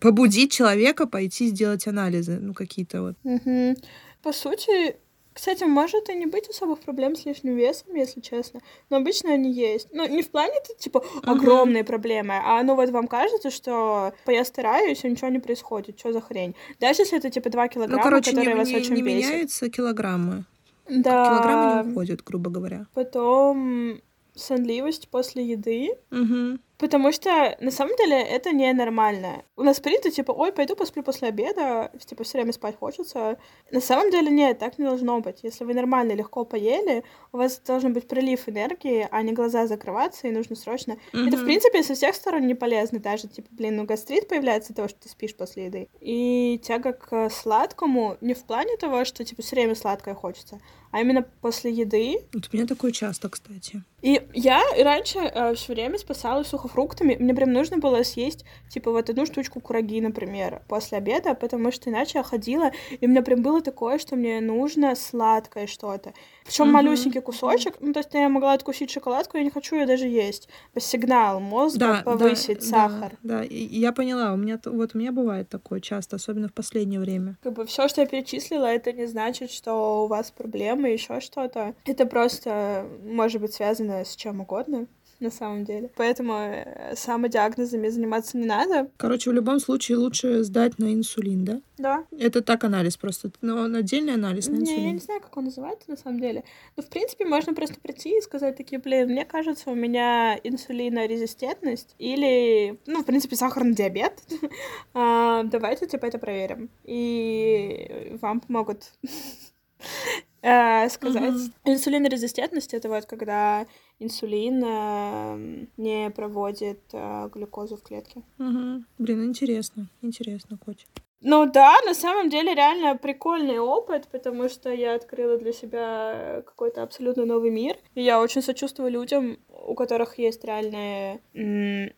побудить 0.01 0.51
человека 0.51 1.07
пойти 1.07 1.47
сделать 1.47 1.87
анализы, 1.87 2.39
ну, 2.39 2.53
какие-то 2.53 3.01
вот. 3.01 3.15
Мгм. 3.23 3.77
По 4.21 4.33
сути, 4.33 4.97
кстати, 5.37 5.63
может 5.63 6.09
и 6.09 6.15
не 6.15 6.25
быть 6.25 6.49
особых 6.49 6.79
проблем 6.79 7.15
с 7.15 7.23
лишним 7.25 7.55
весом, 7.55 7.93
если 7.95 8.21
честно. 8.21 8.59
Но 8.89 8.97
обычно 8.97 9.33
они 9.33 9.51
есть. 9.51 9.87
Ну, 9.93 10.07
не 10.07 10.23
в 10.23 10.29
плане, 10.31 10.53
это, 10.57 10.73
типа, 10.79 11.03
огромные 11.23 11.83
проблемы, 11.83 12.33
а 12.43 12.63
ну 12.63 12.73
вот 12.75 12.89
вам 12.89 13.07
кажется, 13.07 13.51
что 13.51 14.13
я 14.25 14.43
стараюсь, 14.43 15.03
и 15.05 15.09
ничего 15.09 15.27
не 15.29 15.39
происходит. 15.39 15.99
Что 15.99 16.11
за 16.11 16.21
хрень? 16.21 16.55
Даже 16.79 17.03
если 17.03 17.19
это, 17.19 17.29
типа, 17.29 17.49
2 17.51 17.63
Ну, 17.63 17.69
килограмма, 17.69 18.03
короче, 18.03 18.31
не, 18.31 18.37
которые 18.37 18.55
вас 18.57 18.69
не- 18.69 18.75
очень 18.77 18.95
не 18.95 19.03
бесит. 19.03 19.29
меняются 19.29 19.69
килограммы. 19.69 20.45
Да. 20.89 21.25
Килограммы 21.29 21.83
не 21.85 21.91
уходят, 21.91 22.23
грубо 22.23 22.49
говоря. 22.49 22.87
Потом 22.95 24.01
сонливость 24.35 25.07
после 25.09 25.45
еды. 25.45 25.89
Мгм. 26.09 26.59
Потому 26.77 27.11
что, 27.11 27.57
на 27.59 27.71
самом 27.71 27.95
деле, 27.95 28.21
это 28.21 28.51
ненормально. 28.51 29.43
У 29.55 29.63
нас 29.63 29.79
принято, 29.79 30.11
типа, 30.11 30.31
ой, 30.31 30.51
пойду 30.51 30.75
посплю 30.75 31.01
после 31.01 31.29
обеда, 31.29 31.91
типа, 32.05 32.23
все 32.23 32.37
время 32.37 32.53
спать 32.53 32.77
хочется. 32.77 33.39
На 33.71 33.81
самом 33.81 34.11
деле, 34.11 34.29
нет, 34.29 34.59
так 34.59 34.77
не 34.77 34.85
должно 34.85 35.19
быть. 35.19 35.39
Если 35.41 35.63
вы 35.63 35.73
нормально, 35.73 36.11
легко 36.13 36.45
поели, 36.45 37.03
у 37.31 37.37
вас 37.37 37.59
должен 37.65 37.93
быть 37.93 38.07
прилив 38.07 38.47
энергии, 38.47 39.07
а 39.09 39.21
не 39.23 39.33
глаза 39.33 39.65
закрываться, 39.65 40.27
и 40.27 40.31
нужно 40.31 40.55
срочно... 40.55 40.97
Это, 41.13 41.37
в 41.37 41.45
принципе, 41.45 41.81
со 41.81 41.95
всех 41.95 42.13
сторон 42.13 42.45
не 42.45 42.53
полезно. 42.53 42.99
Даже, 42.99 43.27
типа, 43.27 43.47
блин, 43.51 43.77
ну, 43.77 43.85
гастрит 43.85 44.27
появляется 44.27 44.67
из-за 44.67 44.75
того, 44.75 44.87
что 44.87 44.99
ты 44.99 45.09
спишь 45.09 45.35
после 45.35 45.65
еды. 45.65 45.87
И 45.99 46.61
тяга 46.63 46.93
к 46.93 47.29
сладкому 47.31 48.17
не 48.21 48.35
в 48.35 48.43
плане 48.43 48.77
того, 48.77 49.03
что, 49.03 49.25
типа, 49.25 49.41
все 49.41 49.55
время 49.55 49.73
сладкое 49.73 50.13
хочется, 50.13 50.59
а 50.91 51.01
именно 51.01 51.23
после 51.41 51.71
еды 51.71 52.19
Вот 52.33 52.49
у 52.51 52.55
меня 52.55 52.65
такое 52.65 52.91
часто, 52.91 53.29
кстати. 53.29 53.81
и 54.01 54.21
я 54.33 54.63
раньше 54.77 55.19
все 55.55 55.73
время 55.73 55.97
спасалась 55.97 56.53
сухофруктами. 56.67 57.15
Мне 57.19 57.33
прям 57.33 57.51
нужно 57.53 57.77
было 57.77 58.03
съесть, 58.03 58.45
типа, 58.69 58.91
вот 58.91 59.09
одну 59.09 59.25
штучку 59.25 59.59
кураги, 59.59 60.01
например, 60.01 60.61
после 60.67 60.97
обеда, 60.97 61.33
потому 61.33 61.71
что 61.71 61.89
иначе 61.89 62.19
я 62.19 62.23
ходила, 62.23 62.71
и 62.99 63.05
у 63.05 63.09
меня 63.09 63.21
прям 63.21 63.41
было 63.41 63.61
такое, 63.61 63.97
что 63.99 64.15
мне 64.15 64.41
нужно 64.41 64.95
сладкое 64.95 65.67
что-то. 65.67 66.13
Причем 66.45 66.65
Мгм. 66.65 66.73
малюсенький 66.73 67.21
кусочек, 67.21 67.75
ну, 67.79 67.93
то 67.93 67.99
есть 67.99 68.13
я 68.13 68.29
могла 68.29 68.53
откусить 68.53 68.91
шоколадку, 68.91 69.37
я 69.37 69.43
не 69.43 69.49
хочу 69.49 69.75
ее 69.75 69.85
даже 69.85 70.07
есть. 70.07 70.49
По 70.73 70.79
сигнал 70.79 71.39
мозга 71.39 71.79
Да, 71.79 72.01
повысить 72.03 72.59
да, 72.59 72.65
сахар. 72.65 73.17
Да, 73.23 73.39
да, 73.39 73.43
я 73.49 73.91
поняла. 73.91 74.33
У 74.33 74.37
меня 74.37 74.59
вот 74.65 74.95
у 74.95 74.97
меня 74.97 75.11
бывает 75.11 75.49
такое 75.49 75.79
часто, 75.79 76.15
особенно 76.15 76.47
в 76.47 76.53
последнее 76.53 76.99
время. 76.99 77.37
Как 77.43 77.53
бы 77.53 77.65
все, 77.65 77.87
что 77.87 78.01
я 78.01 78.07
перечислила, 78.07 78.65
это 78.65 78.91
не 78.93 79.07
значит, 79.07 79.51
что 79.51 80.03
у 80.03 80.07
вас 80.07 80.31
проблемы, 80.31 80.89
еще 80.89 81.19
что-то. 81.19 81.73
Это 81.85 82.05
просто 82.05 82.87
может 83.03 83.41
быть 83.41 83.53
связано 83.53 84.05
с 84.05 84.15
чем 84.15 84.41
угодно 84.41 84.87
на 85.19 85.31
самом 85.31 85.65
деле. 85.65 85.89
Поэтому 85.95 86.33
э, 86.33 86.95
самодиагнозами 86.95 87.87
заниматься 87.89 88.37
не 88.37 88.45
надо. 88.45 88.89
Короче, 88.97 89.29
в 89.29 89.33
любом 89.33 89.59
случае 89.59 89.97
лучше 89.97 90.43
сдать 90.43 90.77
на 90.79 90.93
инсулин, 90.93 91.45
да? 91.45 91.61
Да. 91.77 92.05
Это 92.17 92.41
так 92.41 92.63
анализ 92.63 92.97
просто. 92.97 93.31
Но 93.41 93.57
он 93.57 93.75
отдельный 93.75 94.13
анализ 94.13 94.47
на 94.47 94.53
Не, 94.55 94.65
я 94.65 94.75
инсулин. 94.77 94.93
не 94.93 94.99
знаю, 94.99 95.21
как 95.21 95.35
он 95.37 95.45
называется 95.45 95.89
на 95.89 95.97
самом 95.97 96.19
деле. 96.19 96.43
Но, 96.75 96.83
в 96.83 96.89
принципе, 96.89 97.25
можно 97.25 97.53
просто 97.53 97.79
прийти 97.79 98.17
и 98.17 98.21
сказать 98.21 98.55
такие, 98.57 98.79
блин, 98.79 99.09
мне 99.09 99.25
кажется, 99.25 99.69
у 99.69 99.75
меня 99.75 100.39
инсулинорезистентность 100.43 101.95
или, 101.99 102.79
ну, 102.85 103.01
в 103.01 103.05
принципе, 103.05 103.35
сахарный 103.35 103.73
диабет. 103.75 104.13
А, 104.93 105.43
Давайте, 105.43 105.85
типа, 105.87 106.05
это 106.07 106.17
проверим. 106.17 106.69
И 106.83 108.17
вам 108.21 108.39
помогут 108.39 108.91
э, 110.41 110.89
сказать. 110.89 111.33
Мгм. 111.33 111.53
Инсулинорезистентность— 111.65 112.73
это 112.75 112.89
вот 112.89 113.05
когда 113.05 113.65
инсулин 113.99 114.63
э, 114.65 115.65
не 115.77 116.09
проводит 116.09 116.81
э, 116.93 117.29
глюкозу 117.33 117.77
в 117.77 117.83
клетке. 117.83 118.23
Мгм. 118.37 118.85
Блин, 118.97 119.25
интересно. 119.25 119.89
Интересно, 120.01 120.57
Котя. 120.57 120.85
Ну 121.21 121.47
да, 121.51 121.75
на 121.85 121.95
самом 121.95 122.29
деле 122.29 122.53
реально 122.53 122.95
прикольный 122.95 123.57
опыт, 123.57 124.07
потому 124.11 124.49
что 124.49 124.71
я 124.71 124.93
открыла 124.93 125.37
для 125.37 125.51
себя 125.51 126.43
какой-то 126.45 126.83
абсолютно 126.83 127.25
новый 127.25 127.49
мир. 127.49 127.77
И 127.95 128.03
я 128.03 128.21
очень 128.21 128.43
сочувствую 128.43 128.91
людям, 128.91 129.39
у 129.49 129.73
которых 129.73 130.19
есть 130.19 130.43
реальные 130.45 131.21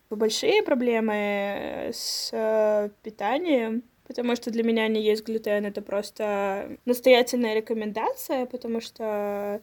большие 0.09 0.63
проблемы 0.63 1.91
с 1.93 2.29
э, 2.31 2.89
питанием. 3.03 3.83
Потому 4.09 4.35
что 4.35 4.49
для 4.49 4.63
меня 4.63 4.87
не 4.87 5.03
есть 5.03 5.23
глютен, 5.23 5.67
это 5.67 5.83
просто 5.83 6.77
настоятельная 6.85 7.53
рекомендация, 7.53 8.47
потому 8.47 8.81
что 8.81 9.61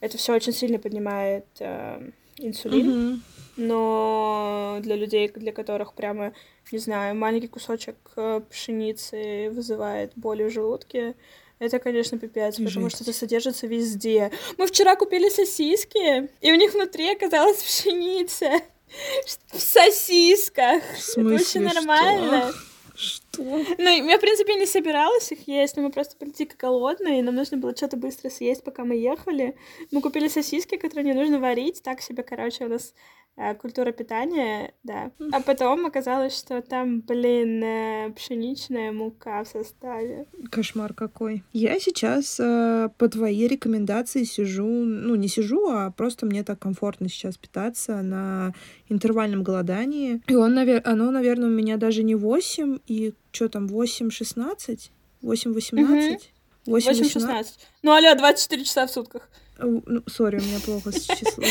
это 0.00 0.18
все 0.18 0.34
очень 0.34 0.52
сильно 0.52 0.80
поднимает 0.80 1.46
э, 1.60 2.10
инсулин. 2.38 2.88
Мгм. 2.88 3.22
Но 3.56 4.78
для 4.82 4.96
людей, 4.96 5.28
для 5.28 5.52
которых 5.52 5.94
прямо, 5.94 6.32
не 6.72 6.78
знаю, 6.78 7.14
маленький 7.14 7.46
кусочек 7.46 7.94
э, 8.16 8.40
пшеницы 8.50 9.50
вызывает 9.50 10.10
боли 10.16 10.42
в 10.42 10.50
желудке, 10.50 11.14
это, 11.60 11.78
конечно, 11.78 12.18
пипец, 12.18 12.56
потому 12.56 12.90
что 12.90 13.04
это 13.04 13.12
содержится 13.12 13.68
везде. 13.68 14.32
Мы 14.58 14.66
вчера 14.66 14.96
купили 14.96 15.28
сосиски, 15.28 16.28
и 16.40 16.52
у 16.52 16.56
них 16.56 16.74
внутри 16.74 17.12
оказалась 17.12 17.62
пшеница. 17.62 18.50
В 19.52 19.60
сосисках. 19.60 20.82
В 20.82 20.98
Это 20.98 21.00
смысле, 21.00 21.36
очень 21.36 21.70
что? 21.70 21.74
нормально. 21.74 22.52
Что? 22.96 23.23
Ну, 23.38 24.08
я, 24.08 24.18
в 24.18 24.20
принципе, 24.20 24.54
не 24.54 24.66
собиралась 24.66 25.30
их 25.32 25.46
есть, 25.48 25.76
но 25.76 25.82
мы 25.82 25.90
просто 25.90 26.16
были 26.18 26.30
дико 26.30 26.56
голодные, 26.58 27.20
и 27.20 27.22
нам 27.22 27.34
нужно 27.34 27.56
было 27.56 27.76
что-то 27.76 27.96
быстро 27.96 28.30
съесть, 28.30 28.64
пока 28.64 28.84
мы 28.84 28.96
ехали. 28.96 29.56
Мы 29.90 30.00
купили 30.00 30.28
сосиски, 30.28 30.76
которые 30.76 31.04
не 31.04 31.18
нужно 31.18 31.38
варить, 31.38 31.82
так 31.82 32.00
себе, 32.00 32.22
короче, 32.22 32.64
у 32.64 32.68
нас 32.68 32.94
э, 33.36 33.54
культура 33.54 33.92
питания, 33.92 34.74
да. 34.82 35.10
А 35.32 35.40
потом 35.40 35.86
оказалось, 35.86 36.38
что 36.38 36.62
там, 36.62 37.00
блин, 37.00 37.62
э, 37.62 38.12
пшеничная 38.14 38.92
мука 38.92 39.44
в 39.44 39.48
составе. 39.48 40.26
Кошмар 40.50 40.94
какой. 40.94 41.42
Я 41.52 41.78
сейчас 41.80 42.38
э, 42.40 42.88
по 42.98 43.08
твоей 43.08 43.48
рекомендации 43.48 44.24
сижу, 44.24 44.66
ну 44.66 45.14
не 45.14 45.28
сижу, 45.28 45.68
а 45.68 45.90
просто 45.90 46.26
мне 46.26 46.44
так 46.44 46.58
комфортно 46.58 47.08
сейчас 47.08 47.36
питаться 47.36 48.02
на 48.02 48.54
интервальном 48.88 49.42
голодании. 49.42 50.22
И 50.26 50.34
он, 50.34 50.54
навер... 50.54 50.82
оно, 50.84 51.10
наверное, 51.10 51.48
у 51.48 51.52
меня 51.52 51.76
даже 51.76 52.02
не 52.02 52.14
8, 52.14 52.78
и 52.86 53.14
что 53.34 53.48
там, 53.48 53.66
8-16? 53.66 54.90
8-18? 55.22 55.22
8-18? 55.22 56.18
8-16. 56.66 57.46
Ну, 57.82 57.92
алло, 57.92 58.14
24 58.14 58.64
часа 58.64 58.86
в 58.86 58.90
сутках. 58.90 59.28
Э, 59.58 59.64
Ну, 59.86 60.02
сори, 60.06 60.38
у 60.38 60.42
меня 60.42 60.58
плохо 60.64 60.92
с 60.92 61.02
числом, 61.02 61.44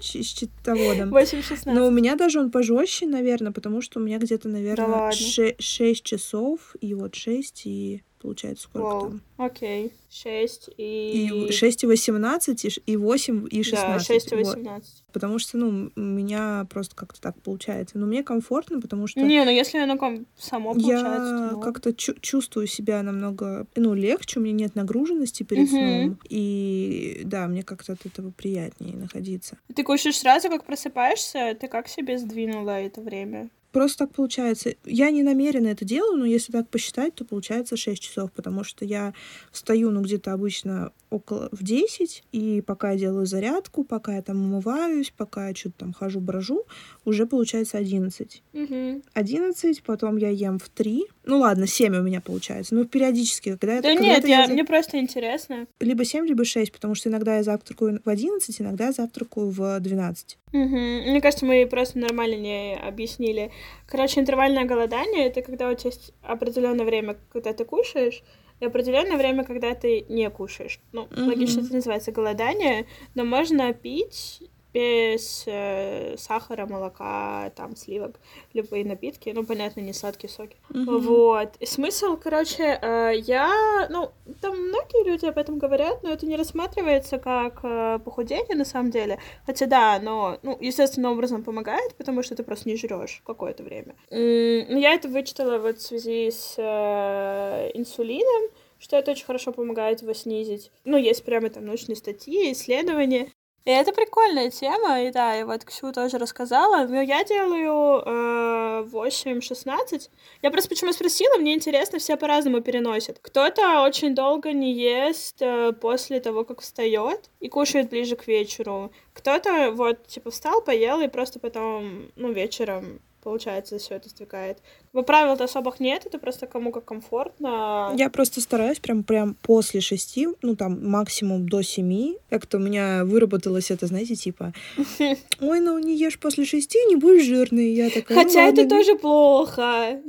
с 0.00 0.04
счетоводом. 0.04 1.12
8-16. 1.14 1.62
Но 1.66 1.86
у 1.86 1.90
меня 1.90 2.16
даже 2.16 2.40
он 2.40 2.50
пожестче, 2.50 3.06
наверное, 3.06 3.52
потому 3.52 3.80
что 3.82 4.00
у 4.00 4.02
меня 4.02 4.18
где-то, 4.18 4.48
наверное, 4.48 4.86
ладно. 4.86 5.12
6 5.58 6.02
часов, 6.02 6.74
и 6.80 6.94
вот 6.94 7.14
6, 7.14 7.66
и 7.66 8.02
получается, 8.22 8.64
сколько 8.64 8.84
Вау. 8.86 9.00
там. 9.10 9.20
Окей. 9.36 9.92
6 10.10 10.70
и... 10.76 11.46
И 11.48 11.52
6 11.52 11.84
и 11.84 11.86
18, 11.86 12.64
и 12.64 12.70
ш- 12.70 12.80
и 12.84 12.96
8, 12.96 13.48
и 13.50 13.62
16. 13.62 14.08
Да, 14.08 14.14
6 14.14 14.32
и 14.32 14.36
Вот. 14.36 14.46
18. 14.56 15.04
Потому 15.12 15.38
что, 15.38 15.58
ну, 15.58 15.90
у 15.96 16.00
меня 16.00 16.66
просто 16.70 16.94
как-то 16.94 17.20
так 17.20 17.40
получается. 17.42 17.98
Но 17.98 18.06
мне 18.06 18.22
комфортно, 18.22 18.80
потому 18.80 19.06
что 19.06 19.20
Не, 19.20 19.44
ну 19.44 19.50
если 19.50 19.78
оно 19.78 19.96
ком- 19.96 20.26
само 20.38 20.74
получается, 20.74 21.44
я 21.44 21.50
то 21.50 21.60
как-то 21.60 21.92
чу- 21.94 22.14
чувствую 22.20 22.66
себя 22.66 23.02
намного, 23.02 23.66
ну, 23.76 23.94
легче, 23.94 24.38
у 24.38 24.42
меня 24.42 24.54
нет 24.54 24.74
нагруженности 24.74 25.42
перед 25.42 25.70
Мгм. 25.70 25.78
сном. 25.78 26.18
И 26.28 27.22
да, 27.24 27.46
мне 27.48 27.62
как-то 27.62 27.94
от 27.94 28.04
этого 28.06 28.30
приятнее 28.30 28.96
находиться. 28.96 29.58
Ты 29.74 29.82
кушаешь 29.82 30.18
сразу, 30.18 30.48
как 30.48 30.64
просыпаешься? 30.64 31.56
Ты 31.60 31.68
как 31.68 31.88
себе 31.88 32.18
сдвинула 32.18 32.80
это 32.80 33.00
время? 33.00 33.48
Просто 33.72 34.04
так 34.04 34.14
получается. 34.14 34.74
Я 34.84 35.10
не 35.10 35.22
намеренно 35.22 35.68
это 35.68 35.84
делаю, 35.84 36.18
но 36.18 36.26
если 36.26 36.52
так 36.52 36.68
посчитать, 36.68 37.14
то 37.14 37.24
получается 37.24 37.76
6 37.76 38.02
часов, 38.02 38.30
потому 38.32 38.64
что 38.64 38.84
я 38.84 39.14
встаю, 39.50 39.90
ну, 39.90 40.02
где-то 40.02 40.32
обычно 40.32 40.92
около 41.12 41.48
в 41.52 41.62
10, 41.62 42.24
и 42.32 42.62
пока 42.62 42.92
я 42.92 42.98
делаю 42.98 43.26
зарядку, 43.26 43.84
пока 43.84 44.16
я 44.16 44.22
там 44.22 44.42
умываюсь, 44.42 45.12
пока 45.16 45.48
я 45.48 45.54
что-то 45.54 45.78
там 45.78 45.92
хожу, 45.92 46.20
брожу, 46.20 46.64
уже 47.04 47.26
получается 47.26 47.78
11. 47.78 48.42
Мгм. 48.52 49.02
11, 49.12 49.82
потом 49.82 50.16
я 50.16 50.30
ем 50.30 50.58
в 50.58 50.68
3. 50.68 51.04
Ну 51.24 51.38
ладно, 51.38 51.66
7 51.66 51.94
у 51.96 52.02
меня 52.02 52.20
получается. 52.20 52.74
Ну, 52.74 52.84
периодически, 52.84 53.50
когда 53.50 53.74
это... 53.74 53.82
Да 53.82 53.94
когда 53.94 54.06
нет, 54.06 54.28
я, 54.28 54.46
за- 54.46 54.52
мне 54.52 54.64
просто 54.64 54.98
интересно. 54.98 55.66
Либо 55.80 56.04
7, 56.04 56.26
либо 56.26 56.44
6, 56.44 56.72
потому 56.72 56.94
что 56.94 57.08
иногда 57.08 57.36
я 57.36 57.42
завтракаю 57.42 58.00
в 58.04 58.08
11, 58.08 58.60
иногда 58.60 58.86
я 58.86 58.92
завтракаю 58.92 59.50
в 59.50 59.80
12. 59.80 60.38
Мгм. 60.52 61.10
Мне 61.10 61.20
кажется, 61.20 61.44
мы 61.46 61.66
просто 61.66 61.98
нормально 61.98 62.36
не 62.36 62.76
объяснили. 62.76 63.50
Короче, 63.86 64.20
интервальное 64.20 64.64
голодание 64.64 65.26
это 65.26 65.42
когда 65.42 65.68
у 65.68 65.74
тебя 65.74 65.90
есть 65.90 66.12
определенное 66.22 66.84
время, 66.86 67.16
когда 67.32 67.52
ты 67.52 67.64
кушаешь, 67.64 68.22
и 68.62 68.64
определенное 68.64 69.16
время, 69.16 69.42
когда 69.44 69.74
ты 69.74 70.06
не 70.08 70.30
кушаешь. 70.30 70.78
Ну, 70.92 71.08
Мгм. 71.10 71.26
логично 71.26 71.60
это 71.62 71.74
называется 71.74 72.12
голодание, 72.12 72.86
но 73.14 73.24
можно 73.24 73.72
пить 73.72 74.40
без 74.72 75.44
э, 75.46 76.16
сахара, 76.16 76.66
молока, 76.66 77.50
там, 77.56 77.76
сливок, 77.76 78.18
любые 78.54 78.84
напитки. 78.84 79.30
Ну, 79.34 79.44
понятно, 79.44 79.80
не 79.80 79.92
сладкие 79.92 80.30
соки. 80.30 80.56
Вот. 80.70 81.56
И 81.60 81.66
смысл, 81.66 82.16
короче, 82.16 82.78
э, 82.80 83.12
я... 83.16 83.86
Ну, 83.90 84.10
там 84.40 84.56
многие 84.56 85.04
люди 85.06 85.26
об 85.26 85.38
этом 85.38 85.58
говорят, 85.58 86.02
но 86.02 86.10
это 86.10 86.26
не 86.26 86.36
рассматривается 86.36 87.18
как 87.18 87.60
э, 87.62 87.98
похудение 88.04 88.56
на 88.56 88.64
самом 88.64 88.90
деле. 88.90 89.18
Хотя 89.46 89.66
да, 89.66 90.00
но, 90.00 90.38
ну, 90.42 90.56
естественным 90.60 91.12
образом 91.12 91.42
помогает, 91.44 91.94
потому 91.96 92.22
что 92.22 92.34
ты 92.34 92.42
просто 92.42 92.68
не 92.68 92.76
жрешь 92.76 93.22
какое-то 93.26 93.62
время. 93.62 93.94
М, 94.10 94.66
Но 94.70 94.78
я 94.78 94.94
это 94.94 95.08
вычитала 95.08 95.58
вот 95.58 95.78
в 95.78 95.82
связи 95.82 96.30
с 96.30 96.54
э, 96.56 97.70
инсулином, 97.74 98.50
что 98.78 98.96
это 98.96 99.12
очень 99.12 99.26
хорошо 99.26 99.52
помогает 99.52 100.02
его 100.02 100.12
снизить. 100.12 100.72
Ну, 100.84 100.96
есть 100.96 101.24
прямо 101.24 101.50
там 101.50 101.66
научные 101.66 101.96
статьи, 101.96 102.52
исследования. 102.52 103.30
И 103.64 103.70
это 103.70 103.92
прикольная 103.92 104.50
тема, 104.50 105.02
и 105.02 105.12
да, 105.12 105.38
и 105.38 105.44
вот 105.44 105.64
Ксю 105.64 105.92
тоже 105.92 106.18
рассказала, 106.18 106.84
но 106.86 107.00
я 107.00 107.22
делаю 107.22 108.02
э, 108.04 108.88
8-16. 108.90 110.10
Я 110.42 110.50
просто 110.50 110.68
почему 110.68 110.92
спросила, 110.92 111.38
мне 111.38 111.54
интересно, 111.54 112.00
все 112.00 112.16
по-разному 112.16 112.60
переносят. 112.60 113.20
Кто-то 113.20 113.82
очень 113.82 114.16
долго 114.16 114.52
не 114.52 114.72
ест 114.72 115.36
э, 115.40 115.72
после 115.72 116.18
того, 116.18 116.44
как 116.44 116.60
встает, 116.60 117.30
и 117.38 117.48
кушает 117.48 117.88
ближе 117.88 118.16
к 118.16 118.26
вечеру. 118.26 118.90
Кто-то 119.12 119.70
вот, 119.70 120.08
типа, 120.08 120.32
встал, 120.32 120.60
поел, 120.60 121.00
и 121.00 121.06
просто 121.06 121.38
потом, 121.38 122.10
ну, 122.16 122.32
вечером 122.32 123.00
получается, 123.22 123.78
все 123.78 123.94
это 123.94 124.08
стекает. 124.08 124.58
Бы 124.92 125.02
правил-то 125.02 125.44
особых 125.44 125.80
нет, 125.80 126.06
это 126.06 126.18
просто 126.18 126.46
кому 126.46 126.72
как 126.72 126.84
комфортно. 126.84 127.92
Я 127.96 128.10
просто 128.10 128.40
стараюсь 128.40 128.80
прям, 128.80 129.04
прям 129.04 129.34
после 129.34 129.80
шести, 129.80 130.28
ну 130.42 130.56
там 130.56 130.88
максимум 130.88 131.48
до 131.48 131.62
семи. 131.62 132.18
Как-то 132.30 132.58
у 132.58 132.60
меня 132.60 133.04
выработалось 133.04 133.70
это, 133.70 133.86
знаете, 133.86 134.14
типа, 134.14 134.52
ой, 135.40 135.60
ну 135.60 135.78
не 135.78 135.96
ешь 135.96 136.18
после 136.18 136.44
шести, 136.44 136.78
не 136.86 136.96
будешь 136.96 137.24
жирный. 137.24 137.72
Я 137.72 137.90
такая, 137.90 138.18
«Ну 138.18 138.24
Хотя 138.24 138.42
это 138.46 138.64
не-». 138.64 138.68
тоже 138.68 138.96
плохо. 138.96 140.00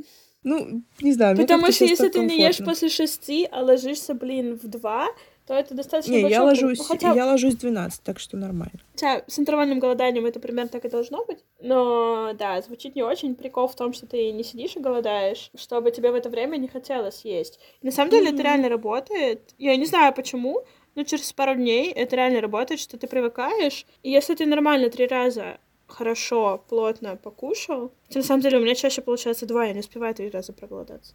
Ну, 0.42 0.82
не 1.00 1.12
знаю, 1.14 1.36
Потому 1.38 1.72
что 1.72 1.86
если 1.86 2.08
ты 2.08 2.18
не 2.18 2.38
ешь 2.38 2.58
после 2.58 2.90
шести, 2.90 3.48
а 3.50 3.62
ложишься, 3.62 4.12
блин, 4.12 4.60
в 4.62 4.68
два, 4.68 5.08
то 5.46 5.54
это 5.54 5.74
достаточно 5.74 6.12
Не, 6.12 6.28
я 6.28 6.42
ложусь, 6.42 6.78
промах. 6.78 6.92
Хотя, 6.92 7.12
я 7.14 7.26
ложусь 7.26 7.54
в 7.54 7.58
12, 7.58 8.02
так 8.02 8.18
что 8.18 8.36
нормально. 8.36 8.72
хотя 8.92 9.24
с 9.26 9.38
интервальным 9.38 9.78
голоданием 9.78 10.24
это 10.24 10.40
примерно 10.40 10.70
так 10.70 10.84
и 10.84 10.88
должно 10.88 11.24
быть. 11.24 11.44
Но 11.60 12.32
да, 12.38 12.62
звучит 12.62 12.94
не 12.96 13.02
очень. 13.02 13.34
Прикол 13.34 13.68
в 13.68 13.74
том, 13.76 13.92
что 13.92 14.06
ты 14.06 14.32
не 14.32 14.42
сидишь 14.42 14.76
и 14.76 14.80
голодаешь, 14.80 15.50
чтобы 15.54 15.90
тебе 15.90 16.10
в 16.10 16.14
это 16.14 16.30
время 16.30 16.56
не 16.56 16.68
хотелось 16.68 17.24
есть. 17.24 17.60
И 17.82 17.86
на 17.86 17.92
самом 17.92 18.10
деле 18.10 18.26
это 18.28 18.34
Мгм. 18.36 18.42
реально 18.44 18.68
работает. 18.68 19.54
Я 19.58 19.76
не 19.76 19.84
знаю 19.86 20.14
почему, 20.14 20.64
но 20.94 21.02
через 21.04 21.32
пару 21.32 21.54
дней 21.54 21.90
это 21.92 22.16
реально 22.16 22.40
работает, 22.40 22.80
что 22.80 22.96
ты 22.96 23.06
привыкаешь. 23.06 23.84
И 24.02 24.10
если 24.10 24.34
ты 24.34 24.46
нормально 24.46 24.88
три 24.88 25.06
раза 25.06 25.58
хорошо, 25.86 26.64
плотно 26.68 27.16
покушал, 27.16 27.92
хотя 28.06 28.20
на 28.20 28.24
самом 28.24 28.40
деле 28.40 28.58
у 28.58 28.60
меня 28.62 28.74
чаще 28.74 29.02
получается 29.02 29.44
два, 29.46 29.66
я 29.66 29.74
не 29.74 29.80
успеваю 29.80 30.14
три 30.14 30.30
раза 30.30 30.52
проголодаться 30.54 31.14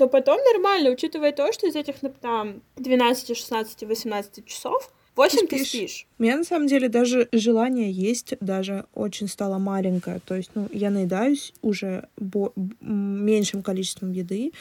то 0.00 0.08
потом 0.08 0.40
нормально, 0.54 0.88
учитывая 0.88 1.30
то, 1.30 1.52
что 1.52 1.66
из 1.66 1.76
этих, 1.76 1.96
там, 2.22 2.62
12, 2.76 3.36
16, 3.36 3.82
18 3.82 4.46
часов, 4.46 4.90
8 5.14 5.46
ты 5.46 5.58
спишь. 5.58 5.68
спишь. 5.68 6.06
У 6.18 6.22
меня 6.22 6.38
на 6.38 6.44
самом 6.44 6.68
деле 6.68 6.88
даже 6.88 7.28
желание 7.32 7.90
есть 7.92 8.32
даже 8.40 8.86
очень 8.94 9.28
стало 9.28 9.58
маленькое. 9.58 10.20
То 10.24 10.36
есть, 10.36 10.52
ну, 10.54 10.68
я 10.72 10.88
наедаюсь 10.88 11.52
уже 11.60 12.08
бо- 12.16 12.54
меньшим 12.80 13.62
количеством 13.62 14.12
еды, 14.12 14.52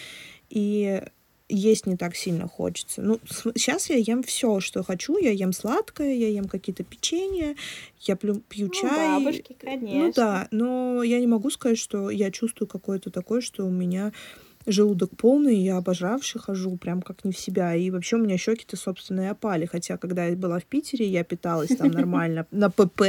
и 0.50 1.02
есть 1.48 1.86
не 1.86 1.96
так 1.96 2.18
сильно 2.18 2.50
хочется. 2.50 3.02
Ну, 3.02 3.22
сейчас 3.56 3.90
я 3.90 3.96
ем 3.96 4.22
все, 4.24 4.60
что 4.60 4.84
хочу. 4.84 5.18
Я 5.18 5.32
ем 5.32 5.54
сладкое, 5.54 6.14
я 6.16 6.28
ем 6.28 6.50
какие-то 6.50 6.84
печенья, 6.84 7.56
я 8.02 8.18
пью, 8.18 8.42
пью 8.50 8.68
Ну, 8.68 8.74
чай. 8.74 9.24
бабушки, 9.24 9.56
конечно. 9.58 10.00
Ну 10.00 10.12
да, 10.14 10.48
но 10.52 11.02
я 11.02 11.18
не 11.22 11.28
могу 11.28 11.50
сказать, 11.50 11.78
что 11.80 12.10
я 12.10 12.30
чувствую 12.30 12.68
какое-то 12.68 13.10
такое, 13.10 13.40
что 13.40 13.66
у 13.66 13.70
меня 13.70 14.12
желудок 14.66 15.16
полный, 15.18 15.56
я 15.58 15.78
обожравший 15.78 16.42
хожу, 16.42 16.78
прям 16.78 17.02
как 17.02 17.24
не 17.26 17.32
в 17.32 17.38
себя. 17.40 17.76
И 17.76 17.90
вообще 17.92 18.18
у 18.18 18.20
меня 18.20 18.38
щеки-то, 18.38 18.78
собственно, 18.78 19.22
и 19.22 19.26
опали. 19.26 19.66
Хотя, 19.66 19.98
когда 19.98 20.26
я 20.26 20.36
была 20.36 20.60
в 20.60 20.66
Питере, 20.66 21.06
я 21.08 21.24
питалась 21.24 21.70
там 21.70 21.90
нормально 21.92 22.46
на 22.52 22.70
ПП 22.70 23.02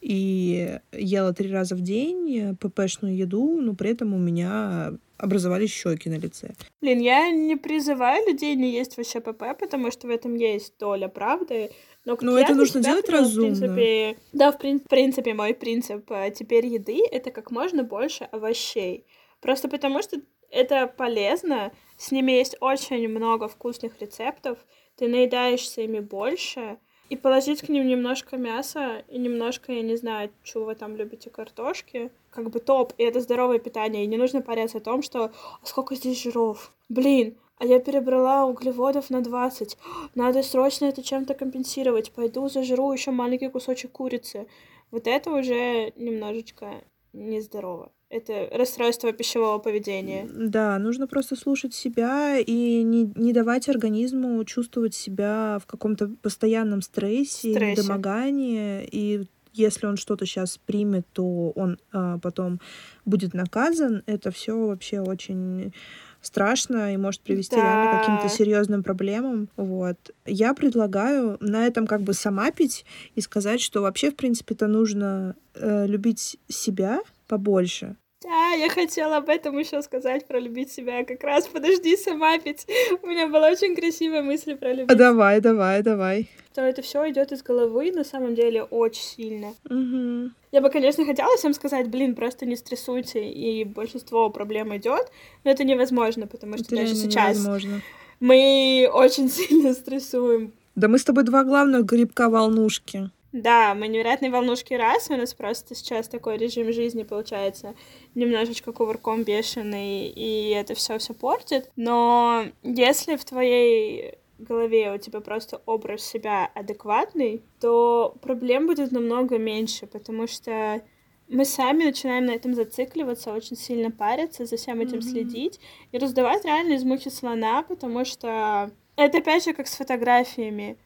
и 0.00 0.78
ела 0.92 1.32
три 1.32 1.50
раза 1.50 1.74
в 1.74 1.80
день 1.80 2.56
ППшную 2.60 3.16
еду, 3.16 3.60
но 3.60 3.74
при 3.74 3.90
этом 3.90 4.14
у 4.14 4.18
меня 4.18 4.92
образовались 5.16 5.70
щеки 5.72 6.10
на 6.10 6.16
лице. 6.18 6.54
Блин, 6.82 7.00
я 7.00 7.30
не 7.30 7.56
призываю 7.56 8.26
людей 8.28 8.54
не 8.56 8.72
есть 8.72 8.96
вообще 8.96 9.20
ПП, 9.20 9.44
потому 9.58 9.90
что 9.90 10.06
в 10.08 10.10
этом 10.10 10.34
есть 10.34 10.74
доля 10.78 11.08
правды. 11.08 11.70
Но, 12.04 12.18
Но 12.20 12.36
я 12.38 12.44
это 12.44 12.54
нужно 12.54 12.82
делать 12.82 13.06
поняла, 13.06 13.22
в 13.22 13.26
разумно. 13.26 13.48
принципе- 13.74 14.16
да, 14.34 14.52
в, 14.52 14.56
в 14.56 14.88
принципе, 14.88 15.32
мой 15.32 15.54
принцип 15.54 16.10
э, 16.10 16.30
теперь 16.36 16.66
еды— 16.66 16.98
это 17.10 17.30
как 17.30 17.50
можно 17.50 17.82
больше 17.82 18.24
овощей. 18.24 19.06
Просто 19.40 19.68
потому 19.68 20.02
что 20.02 20.18
это 20.54 20.86
полезно, 20.86 21.72
с 21.98 22.10
ними 22.12 22.32
есть 22.32 22.56
очень 22.60 23.08
много 23.08 23.48
вкусных 23.48 24.00
рецептов, 24.00 24.58
ты 24.96 25.08
наедаешься 25.08 25.82
ими 25.82 26.00
больше, 26.00 26.78
и 27.10 27.16
положить 27.16 27.60
к 27.60 27.68
ним 27.68 27.86
немножко 27.86 28.36
мяса 28.36 29.04
и 29.08 29.18
немножко, 29.18 29.72
я 29.72 29.82
не 29.82 29.96
знаю, 29.96 30.30
чего 30.42 30.64
вы 30.64 30.74
там 30.74 30.96
любите, 30.96 31.28
картошки, 31.28 32.10
как 32.30 32.50
бы 32.50 32.60
топ, 32.60 32.94
и 32.96 33.04
это 33.04 33.20
здоровое 33.20 33.58
питание, 33.58 34.04
и 34.04 34.08
не 34.08 34.16
нужно 34.16 34.40
париться 34.40 34.78
о 34.78 34.80
том, 34.80 35.02
что 35.02 35.24
«А 35.24 35.32
сколько 35.64 35.94
здесь 35.94 36.22
жиров, 36.22 36.72
блин, 36.88 37.36
а 37.58 37.66
я 37.66 37.78
перебрала 37.78 38.46
углеводов 38.46 39.10
на 39.10 39.20
20, 39.20 39.76
надо 40.14 40.42
срочно 40.42 40.86
это 40.86 41.02
чем-то 41.02 41.34
компенсировать, 41.34 42.12
пойду 42.12 42.48
зажру 42.48 42.92
еще 42.92 43.10
маленький 43.10 43.48
кусочек 43.48 43.92
курицы. 43.92 44.48
Вот 44.90 45.06
это 45.06 45.30
уже 45.30 45.92
немножечко 45.96 46.84
нездорово. 47.12 47.92
Это 48.14 48.48
расстройство 48.56 49.12
пищевого 49.12 49.58
поведения. 49.58 50.28
Да, 50.32 50.78
нужно 50.78 51.08
просто 51.08 51.34
слушать 51.34 51.74
себя 51.74 52.38
и 52.38 52.82
не, 52.84 53.10
не 53.16 53.32
давать 53.32 53.68
организму 53.68 54.44
чувствовать 54.44 54.94
себя 54.94 55.58
в 55.60 55.66
каком-то 55.66 56.08
постоянном 56.22 56.80
стрессе, 56.80 57.50
Стрессе. 57.50 57.82
недомогании. 57.82 58.88
И 58.92 59.24
если 59.52 59.86
он 59.86 59.96
что-то 59.96 60.26
сейчас 60.26 60.58
примет, 60.58 61.08
то 61.12 61.50
он 61.56 61.78
а, 61.92 62.18
потом 62.20 62.60
будет 63.04 63.34
наказан. 63.34 64.04
Это 64.06 64.30
все 64.30 64.64
вообще 64.64 65.00
очень 65.00 65.72
страшно 66.20 66.94
и 66.94 66.96
может 66.96 67.20
привести 67.20 67.56
реально 67.56 67.88
к 67.88 67.92
Да. 67.92 67.98
каким-то 67.98 68.28
серьезным 68.28 68.84
проблемам. 68.84 69.48
Вот. 69.56 69.96
Я 70.24 70.54
предлагаю 70.54 71.36
на 71.40 71.66
этом 71.66 71.88
как 71.88 72.02
бы 72.02 72.14
самапить 72.14 72.84
и 73.16 73.20
сказать, 73.20 73.60
что 73.60 73.82
вообще, 73.82 74.12
в 74.12 74.16
принципе, 74.16 74.54
это 74.54 74.68
нужно 74.68 75.34
э, 75.54 75.86
любить 75.88 76.38
себя 76.48 77.00
побольше, 77.26 77.96
Да, 78.24 78.52
я 78.54 78.70
хотела 78.70 79.18
об 79.18 79.28
этом 79.28 79.58
еще 79.58 79.82
сказать, 79.82 80.26
про 80.26 80.40
любить 80.40 80.72
себя. 80.72 81.04
Как 81.04 81.22
раз 81.22 81.46
подожди 81.46 81.94
сама, 81.96 82.36
ведь 82.38 82.66
у 83.02 83.06
меня 83.06 83.28
была 83.28 83.48
очень 83.48 83.76
красивая 83.76 84.22
мысль 84.22 84.56
про 84.56 84.72
любить. 84.72 84.90
А 84.90 84.94
давай, 84.94 85.40
давай, 85.40 85.82
давай. 85.82 86.30
Что 86.52 86.62
это 86.62 86.80
все 86.80 87.10
идет 87.10 87.32
из 87.32 87.42
головы, 87.42 87.92
на 87.92 88.02
самом 88.02 88.34
деле, 88.34 88.62
очень 88.62 89.02
сильно. 89.02 89.48
Угу. 89.68 90.30
Я 90.52 90.60
бы, 90.62 90.70
конечно, 90.70 91.04
хотела 91.04 91.36
всем 91.36 91.52
сказать, 91.52 91.88
блин, 91.90 92.14
просто 92.14 92.46
не 92.46 92.56
стрессуйте, 92.56 93.28
и 93.28 93.64
большинство 93.64 94.30
проблем 94.30 94.74
идет, 94.76 95.10
но 95.42 95.50
это 95.50 95.64
невозможно, 95.64 96.26
потому 96.26 96.56
что 96.56 96.66
Это 96.66 96.76
даже 96.76 96.94
сейчас 96.94 97.36
невозможно. 97.36 97.82
мы 98.20 98.88
очень 98.92 99.28
сильно 99.30 99.74
стрессуем. 99.74 100.52
Да 100.76 100.88
мы 100.88 100.98
с 100.98 101.04
тобой 101.04 101.24
два 101.24 101.44
главных 101.44 101.84
грибка 101.84 102.28
волнушки. 102.30 103.10
Да, 103.34 103.74
мы 103.74 103.88
невероятные 103.88 104.30
волнушки 104.30 104.74
раз, 104.74 105.10
у 105.10 105.16
нас 105.16 105.34
просто 105.34 105.74
сейчас 105.74 106.06
такой 106.06 106.36
режим 106.36 106.72
жизни 106.72 107.02
получается 107.02 107.74
немножечко 108.14 108.72
кувырком 108.72 109.24
бешеный, 109.24 110.06
и 110.06 110.50
это 110.50 110.76
все 110.76 110.98
все 110.98 111.14
портит. 111.14 111.68
Но 111.74 112.44
если 112.62 113.16
в 113.16 113.24
твоей 113.24 114.18
голове 114.38 114.92
у 114.94 114.98
тебя 114.98 115.20
просто 115.20 115.60
образ 115.66 116.02
себя 116.02 116.48
адекватный, 116.54 117.42
то 117.60 118.14
проблем 118.22 118.68
будет 118.68 118.92
намного 118.92 119.36
меньше, 119.36 119.88
потому 119.88 120.28
что 120.28 120.80
мы 121.26 121.44
сами 121.44 121.86
начинаем 121.86 122.26
на 122.26 122.36
этом 122.36 122.54
зацикливаться, 122.54 123.32
очень 123.32 123.56
сильно 123.56 123.90
париться, 123.90 124.46
за 124.46 124.56
всем 124.56 124.80
этим 124.80 124.98
Мгм. 124.98 125.02
следить 125.08 125.58
и 125.90 125.98
раздавать 125.98 126.44
реально 126.44 126.74
из 126.74 126.84
мухи 126.84 127.10
слона, 127.10 127.64
потому 127.64 128.04
что 128.04 128.70
это 128.94 129.18
опять 129.18 129.44
же 129.44 129.54
как 129.54 129.66
с 129.66 129.74
фотографиями. 129.74 130.78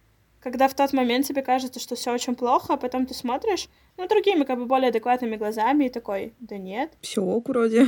Когда 0.49 0.67
в 0.67 0.75
тот 0.75 0.95
момент 0.95 1.27
тебе 1.27 1.43
кажется, 1.43 1.79
что 1.79 1.95
все 1.95 2.11
очень 2.11 2.35
плохо, 2.35 2.73
а 2.73 2.77
потом 2.79 3.05
ты 3.05 3.13
смотришь, 3.13 3.69
ну, 3.99 4.09
другими, 4.09 4.45
как 4.45 4.59
бы 4.59 4.65
более 4.65 4.89
адекватными 4.89 5.37
глазами, 5.37 5.85
и 5.85 5.91
такой, 5.91 6.33
да 6.41 6.57
нет. 6.57 6.91
Все 7.03 7.21
ок 7.21 7.51
вроде. 7.51 7.87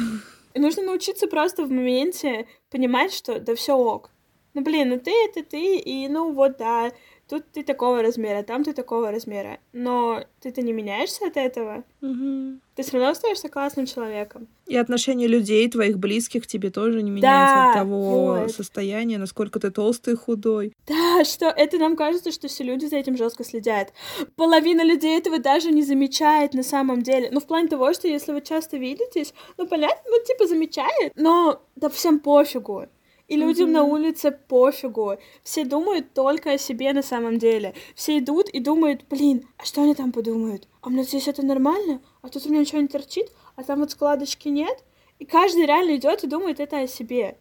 И 0.53 0.61
нужно 0.61 0.83
научиться 0.83 1.27
просто 1.27 1.64
в 1.64 1.70
моменте 1.70 2.46
понимать, 2.70 3.14
что 3.14 3.40
да 3.40 3.55
все 3.55 3.75
ок. 3.75 4.11
Ну, 4.53 4.61
блин, 4.61 4.90
ну 4.90 4.99
ты 4.99 5.11
это 5.25 5.42
ты, 5.42 5.79
и 5.79 6.07
ну 6.09 6.33
вот 6.35 6.59
да, 6.59 6.90
тут 7.30 7.44
ты 7.52 7.62
такого 7.62 8.02
размера, 8.02 8.42
там 8.42 8.64
ты 8.64 8.72
такого 8.72 9.10
размера. 9.10 9.58
Но 9.72 10.24
ты-то 10.40 10.62
не 10.62 10.72
меняешься 10.72 11.26
от 11.26 11.36
этого. 11.36 11.84
Мгм. 12.00 12.60
Ты 12.74 12.82
все 12.82 12.92
равно 12.94 13.10
остаешься 13.10 13.48
классным 13.48 13.86
человеком. 13.86 14.48
И 14.66 14.76
отношение 14.76 15.28
людей, 15.28 15.68
твоих 15.70 15.98
близких, 15.98 16.42
к 16.44 16.46
тебе 16.46 16.70
тоже 16.70 17.02
не 17.02 17.10
меняется 17.10 17.68
от 17.70 17.74
Да, 17.74 17.80
того 17.80 18.40
вот. 18.42 18.50
состояния, 18.52 19.18
насколько 19.18 19.60
ты 19.60 19.70
толстый 19.70 20.14
и 20.14 20.16
худой. 20.16 20.72
Да, 20.86 21.24
что 21.24 21.46
это 21.46 21.78
нам 21.78 21.96
кажется, 21.96 22.32
что 22.32 22.48
все 22.48 22.64
люди 22.64 22.86
за 22.86 22.96
этим 22.96 23.16
жестко 23.16 23.44
следят. 23.44 23.92
Половина 24.36 24.82
людей 24.82 25.16
этого 25.18 25.38
даже 25.38 25.70
не 25.70 25.82
замечает 25.82 26.54
на 26.54 26.62
самом 26.62 27.02
деле. 27.02 27.28
Ну, 27.30 27.40
в 27.40 27.46
плане 27.46 27.68
того, 27.68 27.92
что 27.92 28.08
если 28.08 28.32
вы 28.32 28.40
часто 28.40 28.76
видитесь, 28.76 29.34
ну, 29.56 29.66
понятно, 29.68 30.02
ну, 30.08 30.16
типа, 30.26 30.46
замечает, 30.46 31.12
но 31.16 31.62
да 31.76 31.88
всем 31.88 32.18
пофигу. 32.18 32.86
И 33.30 33.36
людям 33.36 33.70
на 33.70 33.84
улице 33.84 34.32
пофигу. 34.32 35.16
Все 35.44 35.64
думают 35.64 36.14
только 36.14 36.50
о 36.50 36.58
себе 36.58 36.92
на 36.92 37.00
самом 37.02 37.38
деле. 37.38 37.74
Все 37.94 38.18
идут 38.18 38.48
и 38.48 38.58
думают, 38.58 39.04
блин, 39.08 39.46
а 39.56 39.64
что 39.64 39.82
они 39.82 39.94
там 39.94 40.10
подумают? 40.10 40.66
А 40.80 40.88
у 40.88 40.90
меня 40.90 41.04
здесь 41.04 41.28
это 41.28 41.46
нормально? 41.46 42.02
А 42.22 42.28
тут 42.28 42.44
у 42.44 42.48
меня 42.48 42.62
ничего 42.62 42.80
не 42.80 42.88
торчит? 42.88 43.30
А 43.54 43.62
там 43.62 43.78
вот 43.78 43.92
складочки 43.92 44.48
нет? 44.48 44.82
И 45.20 45.24
каждый 45.24 45.64
реально 45.64 45.94
идет 45.94 46.24
и 46.24 46.26
думает 46.26 46.58
это 46.58 46.80
о 46.80 46.88
себе. 46.88 47.38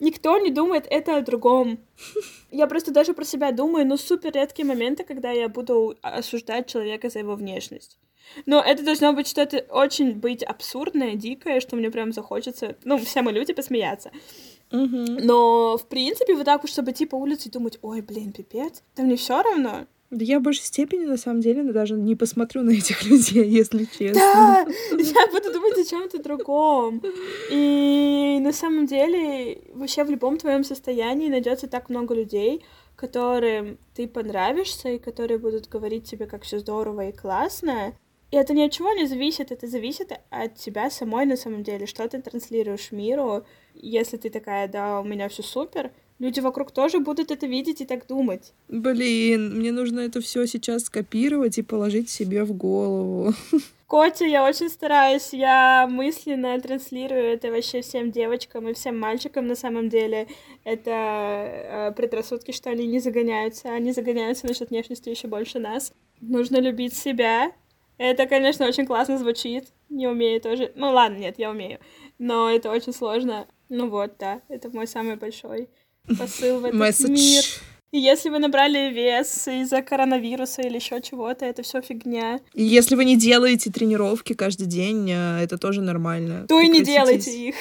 Никто 0.00 0.38
не 0.38 0.50
думает 0.50 0.86
это 0.88 1.18
о 1.18 1.20
другом. 1.20 1.78
Я 2.50 2.66
просто 2.66 2.90
даже 2.90 3.12
про 3.12 3.26
себя 3.26 3.52
думаю, 3.52 3.86
но 3.86 3.98
супер 3.98 4.32
редкие 4.32 4.66
моменты, 4.66 5.04
когда 5.04 5.30
я 5.30 5.50
буду 5.50 5.94
осуждать 6.00 6.68
человека 6.68 7.10
за 7.10 7.18
его 7.18 7.34
внешность. 7.34 7.98
Но 8.46 8.62
это 8.62 8.82
должно 8.82 9.12
быть 9.12 9.28
что-то 9.28 9.58
очень 9.68 10.14
быть 10.14 10.42
абсурдное, 10.42 11.16
дикое, 11.16 11.60
что 11.60 11.76
мне 11.76 11.90
прям 11.90 12.12
захочется, 12.12 12.76
ну, 12.84 12.96
все 12.98 13.22
мы 13.22 13.32
люди, 13.32 13.52
посмеяться. 13.52 14.10
Но, 14.70 15.78
в 15.78 15.86
принципе, 15.86 16.34
вот 16.34 16.44
так 16.44 16.62
вот, 16.62 16.70
чтобы 16.70 16.90
идти 16.90 17.06
по 17.06 17.16
улице 17.16 17.48
и 17.48 17.52
думать, 17.52 17.78
ой, 17.82 18.00
блин, 18.00 18.32
пипец, 18.32 18.82
да 18.96 19.02
мне 19.02 19.16
все 19.16 19.42
равно. 19.42 19.86
Да 20.10 20.24
я 20.24 20.38
в 20.38 20.42
большей 20.42 20.64
степени, 20.64 21.04
на 21.04 21.18
самом 21.18 21.42
деле, 21.42 21.62
даже 21.64 21.94
не 21.94 22.16
посмотрю 22.16 22.62
на 22.62 22.70
этих 22.70 23.04
людей, 23.10 23.44
если 23.44 23.84
честно. 23.84 24.14
Да, 24.14 24.66
я 24.96 25.26
буду 25.26 25.52
думать 25.52 25.76
о 25.78 25.84
чем-то 25.84 26.22
другом. 26.22 27.02
И 27.50 28.38
на 28.40 28.52
самом 28.52 28.86
деле, 28.86 29.60
вообще 29.74 30.04
в 30.04 30.10
любом 30.10 30.38
твоем 30.38 30.64
состоянии 30.64 31.28
найдется 31.28 31.66
так 31.66 31.90
много 31.90 32.14
людей, 32.14 32.64
которым 32.96 33.78
ты 33.94 34.08
понравишься 34.08 34.90
и 34.90 34.98
которые 34.98 35.38
будут 35.38 35.68
говорить 35.68 36.04
тебе, 36.04 36.26
как 36.26 36.42
все 36.42 36.58
здорово 36.58 37.08
и 37.08 37.12
классно. 37.12 37.92
И 38.30 38.36
это 38.36 38.52
ни 38.52 38.62
от 38.62 38.72
чего 38.72 38.92
не 38.92 39.06
зависит, 39.06 39.52
это 39.52 39.66
зависит 39.66 40.12
от 40.30 40.54
тебя 40.56 40.90
самой 40.90 41.24
на 41.24 41.36
самом 41.36 41.62
деле, 41.62 41.86
что 41.86 42.06
ты 42.08 42.20
транслируешь 42.20 42.92
миру. 42.92 43.44
Если 43.74 44.18
ты 44.18 44.28
такая, 44.28 44.68
да, 44.68 45.00
у 45.00 45.04
меня 45.04 45.28
все 45.28 45.42
супер, 45.42 45.92
люди 46.18 46.40
вокруг 46.40 46.70
тоже 46.72 46.98
будут 46.98 47.30
это 47.30 47.46
видеть 47.46 47.80
и 47.80 47.86
так 47.86 48.06
думать. 48.06 48.52
Блин, 48.68 49.56
мне 49.56 49.72
нужно 49.72 50.00
это 50.00 50.20
все 50.20 50.46
сейчас 50.46 50.84
скопировать 50.84 51.56
и 51.56 51.62
положить 51.62 52.10
себе 52.10 52.44
в 52.44 52.52
голову. 52.52 53.32
Котя, 53.88 54.26
я 54.26 54.44
очень 54.44 54.68
стараюсь, 54.68 55.32
я 55.32 55.88
мысленно 55.90 56.60
транслирую 56.60 57.22
это 57.22 57.50
вообще 57.50 57.80
всем 57.80 58.10
девочкам 58.10 58.68
и 58.68 58.74
всем 58.74 59.00
мальчикам 59.00 59.46
на 59.46 59.54
самом 59.54 59.88
деле. 59.88 60.28
Это 60.64 60.90
э, 60.90 61.92
предрассудки, 61.96 62.52
что 62.52 62.68
они 62.68 62.86
не 62.86 63.00
загоняются, 63.00 63.70
они 63.70 63.92
загоняются 63.92 64.46
насчет 64.46 64.68
внешности 64.68 65.08
еще 65.08 65.28
больше 65.28 65.58
нас. 65.58 65.94
Нужно 66.20 66.58
любить 66.58 66.94
себя. 66.94 67.52
Это, 67.98 68.26
конечно, 68.26 68.66
очень 68.66 68.86
классно 68.86 69.18
звучит. 69.18 69.68
Не 69.90 70.06
умею 70.06 70.40
тоже. 70.40 70.72
Ну 70.76 70.90
ладно, 70.90 71.18
нет, 71.18 71.34
я 71.38 71.50
умею. 71.50 71.80
Но 72.18 72.50
это 72.50 72.70
очень 72.70 72.92
сложно. 72.92 73.46
Ну 73.68 73.90
вот, 73.90 74.12
да, 74.18 74.40
это 74.48 74.70
мой 74.70 74.86
самый 74.86 75.16
большой 75.16 75.68
посыл 76.18 76.60
в 76.60 76.64
этот 76.64 76.78
Месседж. 76.78 77.10
мир. 77.10 77.44
И 77.90 77.98
если 77.98 78.28
вы 78.28 78.38
набрали 78.38 78.92
вес 78.92 79.48
из-за 79.48 79.80
коронавируса 79.80 80.60
или 80.60 80.76
еще 80.76 81.00
чего-то, 81.00 81.46
это 81.46 81.62
все 81.62 81.80
фигня. 81.80 82.38
И 82.52 82.62
если 82.62 82.94
вы 82.94 83.04
не 83.06 83.16
делаете 83.16 83.70
тренировки 83.70 84.34
каждый 84.34 84.66
день, 84.66 85.10
э, 85.10 85.42
это 85.42 85.56
тоже 85.56 85.80
нормально. 85.80 86.46
То 86.46 86.60
и 86.60 86.68
не 86.68 86.82
делайте 86.82 87.48
их. 87.48 87.54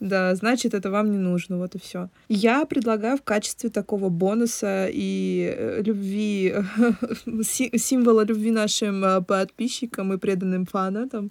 Да, 0.00 0.34
значит, 0.34 0.72
это 0.74 0.90
вам 0.90 1.10
не 1.10 1.18
нужно, 1.18 1.58
вот 1.58 1.74
и 1.74 1.78
все. 1.78 2.08
Я 2.28 2.64
предлагаю 2.64 3.18
в 3.18 3.22
качестве 3.22 3.68
такого 3.70 4.08
бонуса 4.08 4.88
и 4.90 5.54
э, 5.56 5.82
любви, 5.82 6.54
си- 7.42 7.76
символа 7.78 8.24
любви 8.24 8.50
нашим 8.50 9.04
э, 9.04 9.20
подписчикам 9.20 10.12
и 10.14 10.16
преданным 10.18 10.64
фанатам 10.66 11.30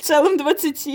В 0.00 0.02
целом 0.02 0.36
20. 0.36 0.88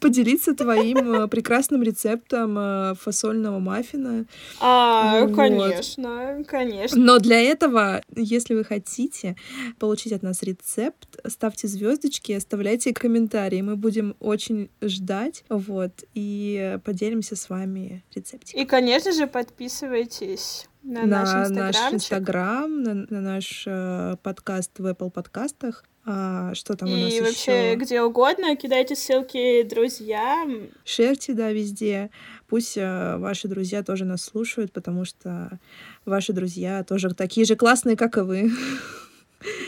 поделиться 0.00 0.54
твоим 0.54 1.12
э, 1.12 1.28
прекрасным 1.28 1.82
рецептом 1.82 2.96
фасольного 2.96 3.58
маффина. 3.60 4.26
А, 4.60 5.20
Вот. 5.26 5.36
конечно, 5.36 6.42
конечно. 6.46 6.98
Но 7.00 7.18
для 7.18 7.40
этого, 7.40 8.02
если 8.16 8.54
вы 8.54 8.64
хотите 8.64 9.36
получить 9.78 10.12
от 10.12 10.22
нас 10.22 10.42
рецепт, 10.42 11.20
ставьте 11.26 11.68
звездочки, 11.68 12.32
оставляйте 12.32 12.92
комментарии. 12.92 13.60
Мы 13.62 13.76
будем 13.76 14.16
очень 14.20 14.70
ждать, 14.82 15.44
вот, 15.48 15.83
и 16.14 16.78
поделимся 16.84 17.36
с 17.36 17.48
вами 17.48 18.04
рецептиком. 18.14 18.60
И, 18.60 18.64
конечно 18.64 19.12
же, 19.12 19.26
подписывайтесь 19.26 20.68
на, 20.82 21.06
на 21.06 21.48
наш 21.48 21.76
инстаграм, 21.92 22.82
на, 22.82 22.94
на 22.94 23.20
наш 23.20 23.64
э, 23.66 24.16
подкаст 24.22 24.78
в 24.78 24.86
Apple 24.86 25.10
подкастах. 25.10 25.84
А, 26.06 26.54
что 26.54 26.76
там 26.76 26.92
у 26.92 26.96
нас 26.96 27.12
И 27.12 27.20
вообще 27.22 27.70
еще? 27.70 27.76
где 27.76 28.02
угодно 28.02 28.54
кидайте 28.56 28.94
ссылки 28.94 29.62
друзьям. 29.62 30.68
Шерьте, 30.84 31.32
да, 31.32 31.50
везде. 31.50 32.10
Пусть 32.46 32.76
э, 32.76 33.16
ваши 33.16 33.48
друзья 33.48 33.82
тоже 33.82 34.04
нас 34.04 34.22
слушают, 34.22 34.70
потому 34.72 35.06
что 35.06 35.58
ваши 36.04 36.34
друзья 36.34 36.84
тоже 36.84 37.14
такие 37.14 37.46
же 37.46 37.56
классные, 37.56 37.96
как 37.96 38.18
и 38.18 38.20
вы. 38.20 38.50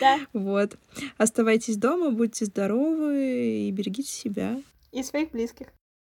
Да, 0.01 0.19
Вот. 0.35 0.77
Оставайтесь 1.17 1.79
дома, 1.79 2.11
будьте 2.11 2.45
здоровы 2.45 3.69
и 3.69 3.71
берегите 3.71 4.11
себя. 4.11 4.61
и 4.93 5.03
своих 5.03 5.31
близких. 5.31 5.69